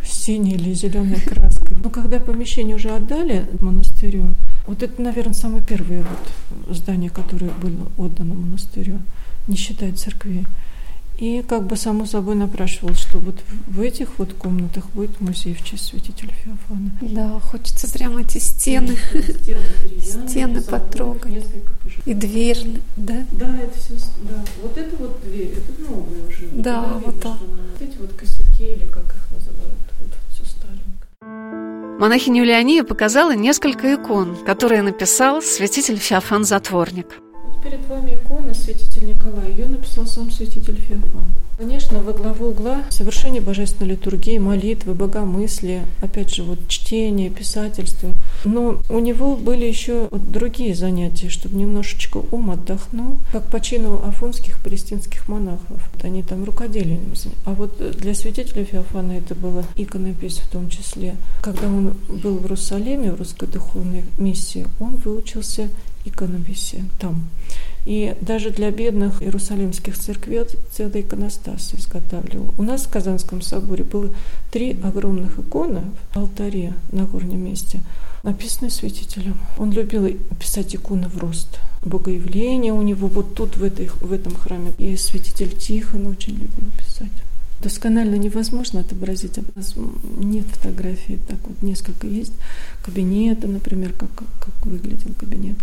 синей 0.05 0.55
или 0.55 0.75
зеленой 0.75 1.20
краской. 1.20 1.77
Но 1.83 1.90
когда 1.90 2.20
помещение 2.20 2.77
уже 2.77 2.90
отдали 2.90 3.47
монастырю, 3.61 4.35
вот 4.66 4.83
это, 4.83 5.01
наверное, 5.01 5.35
самое 5.35 5.64
первое 5.64 6.03
вот 6.03 6.77
здание, 6.77 7.11
которое 7.11 7.51
было 7.51 7.90
отдано 7.97 8.35
монастырю, 8.35 8.99
не 9.49 9.57
считая 9.57 9.92
церкви. 9.92 10.44
И 11.18 11.42
как 11.48 11.64
бы 11.66 11.77
само 11.77 12.07
собой 12.07 12.35
напрашивалось, 12.35 12.98
что 12.98 13.18
вот 13.18 13.37
в 13.68 13.81
этих 13.81 14.18
вот 14.18 14.33
комнатах 14.35 14.90
будет 14.90 15.20
музей 15.20 15.55
в 15.55 15.62
честь 15.62 15.87
святителя 15.87 16.33
Феофана. 16.44 16.90
Да, 17.03 17.38
хочется 17.40 17.88
прямо 17.92 18.22
эти 18.22 18.38
стены, 18.38 18.96
стены 20.00 20.61
потрогать. 20.61 21.44
И 22.05 22.14
дверь, 22.14 22.81
да? 22.96 23.24
Да, 23.33 23.57
это 23.59 23.79
все, 23.79 23.94
да. 24.29 24.42
Вот 24.62 24.77
это 24.77 24.96
вот 24.96 25.20
дверь, 25.24 25.53
это 25.57 25.83
новая 25.88 26.27
уже. 26.29 26.48
Да, 26.53 26.81
Видно, 26.83 27.03
вот 27.07 27.20
так. 27.20 27.33
она- 27.33 27.62
Вот 27.72 27.83
эти 27.83 27.96
вот 27.98 28.12
косяки, 28.14 28.64
или 28.64 28.87
как 28.87 29.05
их 29.05 29.27
называют, 29.31 29.79
вот 30.00 30.11
все 30.33 30.44
старенькое. 30.44 31.98
Монахиня 32.00 32.40
Юлиания 32.40 32.83
показала 32.83 33.35
несколько 33.37 33.94
икон, 33.94 34.37
которые 34.44 34.83
написал 34.83 35.40
святитель 35.42 35.98
Феофан 35.98 36.44
Затворник. 36.44 37.07
Вот 37.44 37.62
перед 37.62 37.87
вами 37.87 38.14
икона 38.16 38.34
святитель 38.54 39.06
Николай. 39.06 39.50
Ее 39.50 39.66
написал 39.66 40.06
сам 40.06 40.30
святитель 40.30 40.76
Феофан. 40.76 41.24
Конечно, 41.56 42.00
во 42.00 42.12
главу 42.12 42.48
угла 42.48 42.82
совершение 42.90 43.40
божественной 43.40 43.92
литургии, 43.92 44.38
молитвы, 44.38 44.94
богомыслие, 44.94 45.86
опять 46.00 46.34
же, 46.34 46.42
вот 46.42 46.58
чтение, 46.66 47.30
писательство. 47.30 48.12
Но 48.44 48.80
у 48.88 48.98
него 48.98 49.36
были 49.36 49.64
еще 49.64 50.08
вот 50.10 50.32
другие 50.32 50.74
занятия, 50.74 51.28
чтобы 51.28 51.56
немножечко 51.56 52.22
ум 52.32 52.50
отдохнул, 52.50 53.18
как 53.30 53.44
по 53.46 53.60
чину 53.60 54.02
афонских 54.04 54.58
палестинских 54.60 55.28
монахов. 55.28 55.80
Вот 55.92 56.04
Они 56.04 56.22
там 56.24 56.44
рукоделием. 56.44 57.12
А 57.44 57.54
вот 57.54 57.78
для 57.98 58.14
святителя 58.14 58.64
Феофана 58.64 59.12
это 59.12 59.34
было 59.36 59.64
иконопись 59.76 60.38
в 60.38 60.48
том 60.48 60.68
числе. 60.68 61.16
Когда 61.40 61.68
он 61.68 61.94
был 62.08 62.38
в 62.38 62.42
Иерусалиме, 62.42 63.12
в 63.12 63.16
русской 63.16 63.46
духовной 63.46 64.04
миссии, 64.18 64.66
он 64.80 64.96
выучился 64.96 65.68
иконописи 66.04 66.84
там. 66.98 67.24
И 67.85 68.16
даже 68.20 68.51
для 68.51 68.70
бедных 68.70 69.23
иерусалимских 69.23 69.99
церквей 69.99 70.44
целый 70.73 71.03
иконостас 71.03 71.75
изготавливал. 71.75 72.55
У 72.57 72.62
нас 72.62 72.85
в 72.85 72.90
Казанском 72.90 73.42
соборе 73.42 73.85
было 73.85 74.11
три 74.51 74.79
огромных 74.83 75.38
иконы 75.38 75.83
в 76.12 76.16
алтаре 76.16 76.73
на 76.92 77.05
горнем 77.05 77.44
месте, 77.44 77.81
написанные 78.23 78.70
святителем. 78.70 79.37
Он 79.59 79.70
любил 79.70 80.09
писать 80.40 80.75
иконы 80.75 81.09
в 81.09 81.18
рост. 81.18 81.59
Богоявление 81.85 82.73
у 82.73 82.81
него 82.81 83.09
вот 83.09 83.35
тут, 83.35 83.59
в, 83.59 83.62
этой, 83.62 83.88
в 84.01 84.12
этом 84.12 84.35
храме. 84.35 84.73
И 84.79 84.97
святитель 84.97 85.55
Тихон 85.55 86.07
очень 86.07 86.33
любил 86.33 86.70
писать. 86.79 87.12
Досконально 87.62 88.16
невозможно 88.16 88.81
отобразить. 88.81 89.38
У 89.38 89.42
нас 89.55 89.75
нет 90.18 90.47
фотографий, 90.47 91.18
так 91.29 91.38
вот 91.47 91.62
несколько 91.62 92.07
есть. 92.07 92.33
Кабинета, 92.83 93.47
например, 93.47 93.92
как, 93.92 94.11
как 94.14 94.66
выглядел 94.66 95.14
кабинет. 95.18 95.57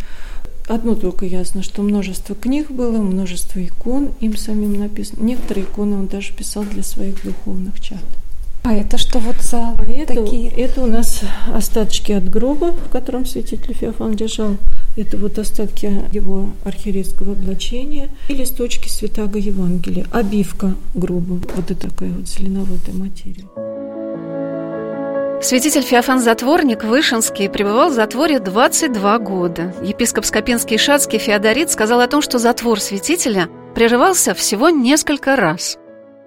Одно 0.68 0.96
только 0.96 1.26
ясно, 1.26 1.64
что 1.64 1.82
множество 1.82 2.36
книг 2.36 2.72
было, 2.72 3.02
множество 3.02 3.64
икон 3.64 4.12
им 4.20 4.38
самим 4.38 4.80
написано. 4.80 5.24
Некоторые 5.24 5.66
иконы 5.66 5.98
он 5.98 6.08
даже 6.08 6.34
писал 6.34 6.64
для 6.64 6.84
своих 6.84 7.24
духовных 7.24 7.80
чад. 7.80 8.00
А 8.64 8.74
это 8.74 9.00
что 9.00 9.18
вот 9.18 9.38
за 9.42 9.70
А 9.70 9.84
это, 9.88 10.14
такие? 10.14 10.52
это 10.52 10.84
у 10.84 10.86
нас 10.86 11.22
остаточки 11.52 12.12
от 12.12 12.30
гроба, 12.30 12.74
в 12.74 12.90
котором 12.90 13.26
святитель 13.26 13.74
Феофан 13.74 14.16
лежал. 14.16 14.58
Это 14.96 15.18
вот 15.18 15.40
остатки 15.40 16.04
его 16.12 16.52
архиерейского 16.64 17.32
облачения 17.32 18.10
и 18.30 18.36
листочки 18.36 18.88
святаго 18.88 19.40
Евангелия. 19.40 20.06
Обивка 20.12 20.76
гроба. 20.94 21.42
Вот 21.56 21.72
это 21.72 21.90
такая 21.90 22.12
вот 22.12 22.28
зеленоватая 22.28 22.94
материя. 22.94 23.46
Святитель 25.44 25.82
Феофан 25.82 26.20
Затворник 26.20 26.84
Вышинский 26.84 27.50
пребывал 27.50 27.90
в 27.90 27.96
затворе 27.96 28.40
22 28.40 29.18
года. 29.18 29.74
Епископ 29.84 30.24
Скопинский 30.24 30.78
Шацкий 30.78 31.18
Феодорит 31.18 31.72
сказал 31.72 32.00
о 32.02 32.08
том, 32.08 32.22
что 32.22 32.38
затвор 32.38 32.80
святителя 32.80 33.50
прерывался 33.74 34.36
всего 34.36 34.70
несколько 34.70 35.36
раз. 35.36 35.80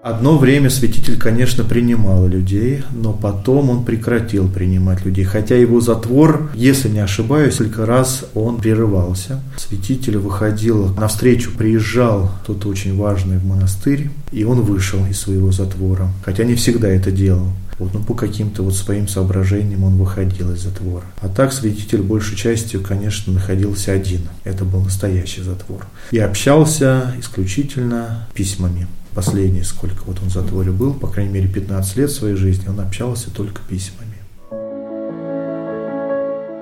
Одно 0.03 0.37
время 0.37 0.69
святитель, 0.69 1.17
конечно, 1.17 1.65
принимал 1.65 2.27
людей, 2.27 2.83
но 2.93 3.15
потом 3.15 3.71
он 3.71 3.85
прекратил 3.85 4.51
принимать 4.51 5.05
людей. 5.07 5.25
Хотя 5.25 5.57
его 5.57 5.81
затвор, 5.81 6.51
если 6.53 6.89
не 6.89 6.99
ошибаюсь, 6.99 7.61
несколько 7.61 7.87
раз 7.87 8.25
он 8.35 8.59
прерывался. 8.59 9.41
Святитель 9.57 10.19
выходил 10.19 10.89
навстречу, 10.89 11.53
приезжал 11.57 12.33
кто-то 12.43 12.69
очень 12.69 12.99
важный 12.99 13.39
в 13.39 13.47
монастырь, 13.47 14.11
и 14.31 14.45
он 14.45 14.61
вышел 14.61 15.07
из 15.07 15.21
своего 15.21 15.53
затвора. 15.53 16.09
Хотя 16.23 16.45
не 16.45 16.55
всегда 16.55 16.89
это 16.89 17.11
делал. 17.11 17.47
Вот, 17.79 17.93
ну, 17.93 18.01
по 18.03 18.15
каким-то 18.15 18.63
вот 18.63 18.75
своим 18.75 19.09
соображениям 19.09 19.85
он 19.85 19.97
выходил 19.97 20.53
из 20.53 20.61
затвора. 20.61 21.05
А 21.21 21.29
так 21.29 21.53
святитель 21.53 22.03
большей 22.03 22.37
частью, 22.37 22.83
конечно, 22.83 23.33
находился 23.33 23.93
один. 23.93 24.29
Это 24.45 24.65
был 24.65 24.81
настоящий 24.81 25.43
затвор. 25.43 25.87
И 26.11 26.19
общался 26.19 27.15
исключительно 27.19 28.29
письмами. 28.35 28.87
Последние, 29.15 29.65
сколько 29.65 30.03
вот 30.07 30.19
он 30.23 30.29
в 30.29 30.33
затворе 30.33 30.73
был, 30.73 30.95
по 30.95 31.07
крайней 31.07 31.33
мере, 31.33 31.49
15 31.49 31.97
лет 31.97 32.11
своей 32.11 32.37
жизни, 32.37 32.69
он 32.69 32.81
общался 32.81 33.31
только 33.31 33.61
письмами. 33.69 34.15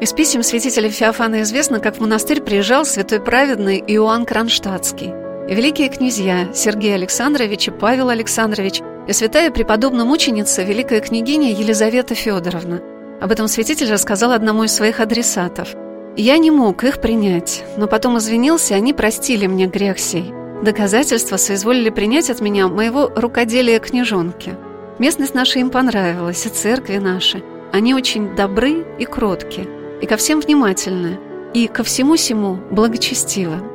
Из 0.02 0.12
писем 0.12 0.42
святителя 0.42 0.90
Феофана 0.90 1.42
известно, 1.42 1.78
как 1.78 1.96
в 1.96 2.00
монастырь 2.00 2.42
приезжал 2.42 2.84
святой 2.84 3.20
праведный 3.20 3.78
Иоанн 3.78 4.26
Кронштадтский. 4.26 5.12
Великие 5.48 5.88
князья 5.88 6.52
Сергей 6.54 6.94
Александрович 6.94 7.68
и 7.68 7.70
Павел 7.70 8.08
Александрович 8.08 8.80
и 9.06 9.12
святая 9.12 9.50
преподобная 9.50 10.04
мученица, 10.04 10.62
великая 10.62 11.00
княгиня 11.00 11.52
Елизавета 11.52 12.14
Федоровна. 12.14 12.80
Об 13.20 13.30
этом 13.30 13.48
святитель 13.48 13.90
рассказал 13.90 14.32
одному 14.32 14.64
из 14.64 14.72
своих 14.72 15.00
адресатов. 15.00 15.74
«Я 16.16 16.38
не 16.38 16.50
мог 16.50 16.84
их 16.84 17.00
принять, 17.00 17.64
но 17.76 17.86
потом 17.86 18.18
извинился, 18.18 18.74
они 18.74 18.92
простили 18.92 19.46
мне 19.46 19.66
грех 19.66 19.98
сей. 19.98 20.32
Доказательства 20.62 21.36
соизволили 21.36 21.90
принять 21.90 22.30
от 22.30 22.40
меня 22.40 22.68
моего 22.68 23.10
рукоделия 23.14 23.80
княжонки. 23.80 24.54
Местность 24.98 25.34
наша 25.34 25.58
им 25.58 25.70
понравилась, 25.70 26.46
и 26.46 26.48
церкви 26.48 26.98
наши. 26.98 27.42
Они 27.72 27.94
очень 27.94 28.36
добры 28.36 28.84
и 28.98 29.04
кротки, 29.04 29.68
и 30.00 30.06
ко 30.06 30.16
всем 30.16 30.40
внимательны, 30.40 31.18
и 31.54 31.66
ко 31.66 31.82
всему 31.82 32.16
сему 32.16 32.58
благочестивы. 32.70 33.71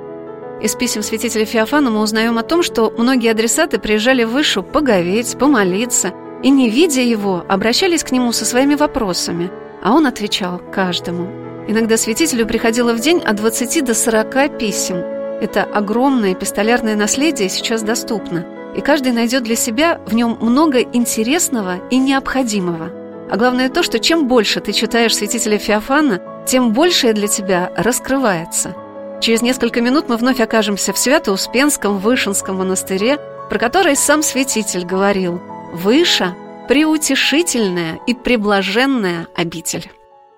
Из 0.60 0.74
писем 0.74 1.04
святителя 1.04 1.46
Феофана 1.46 1.91
мы 1.91 2.02
узнаем 2.02 2.39
о 2.39 2.43
том, 2.43 2.63
что 2.63 2.91
многие 2.98 3.30
адресаты 3.30 3.78
приезжали 3.78 4.24
в 4.24 4.32
Вышу 4.32 4.63
поговеть, 4.63 5.38
помолиться, 5.38 6.13
и, 6.41 6.50
не 6.50 6.72
видя 6.72 7.02
его, 7.02 7.46
обращались 7.48 8.04
к 8.04 8.12
нему 8.12 8.32
со 8.32 8.43
своими 8.43 8.74
вопросами, 8.74 9.52
а 9.84 9.93
он 9.93 10.08
отвечал 10.08 10.60
каждому. 10.74 11.30
Иногда 11.67 11.96
святителю 11.96 12.48
приходило 12.48 12.93
в 12.93 13.00
день 13.00 13.20
от 13.20 13.36
20 13.36 13.86
до 13.86 13.93
40 13.93 14.58
писем. 14.58 14.98
Это 15.41 15.63
огромное 15.63 16.34
эпистолярное 16.34 16.96
наследие 16.96 17.50
сейчас 17.50 17.84
доступно, 17.84 18.43
и 18.76 18.82
каждый 18.82 19.12
найдет 19.12 19.43
для 19.43 19.56
себя 19.56 20.02
в 20.08 20.15
нем 20.15 20.39
много 20.41 20.80
интересного 20.80 21.88
и 21.91 21.98
необходимого. 21.98 22.89
А 23.30 23.38
главное 23.38 23.70
то, 23.70 23.84
что 23.84 24.00
чем 24.00 24.28
больше 24.28 24.60
ты 24.60 24.72
читаешь 24.72 25.15
святителя 25.15 25.60
Феофана, 25.60 26.20
тем 26.48 26.74
большее 26.74 27.13
для 27.13 27.28
тебя 27.28 27.72
раскрывается. 27.76 28.74
Через 29.19 29.41
несколько 29.41 29.82
минут 29.82 30.10
мы 30.10 30.17
вновь 30.17 30.39
окажемся 30.39 30.93
в 30.93 30.97
Свято-Успенском 30.97 31.97
Вышинском 31.97 32.58
монастыре, 32.58 33.17
про 33.49 33.58
который 33.58 33.95
сам 33.95 34.21
святитель 34.21 34.86
говорил 34.86 35.41
«Выша– 35.73 36.36
преутешительная 36.67 37.99
и 38.06 38.13
преблаженная 38.13 39.27
обитель». 39.36 39.89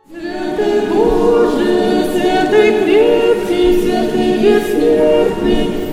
Святый 0.10 0.88
Боже, 0.88 2.08
святый 2.14 2.84
крепкий, 2.84 3.82
святый 3.82 4.38
бессмертный, 4.40 5.89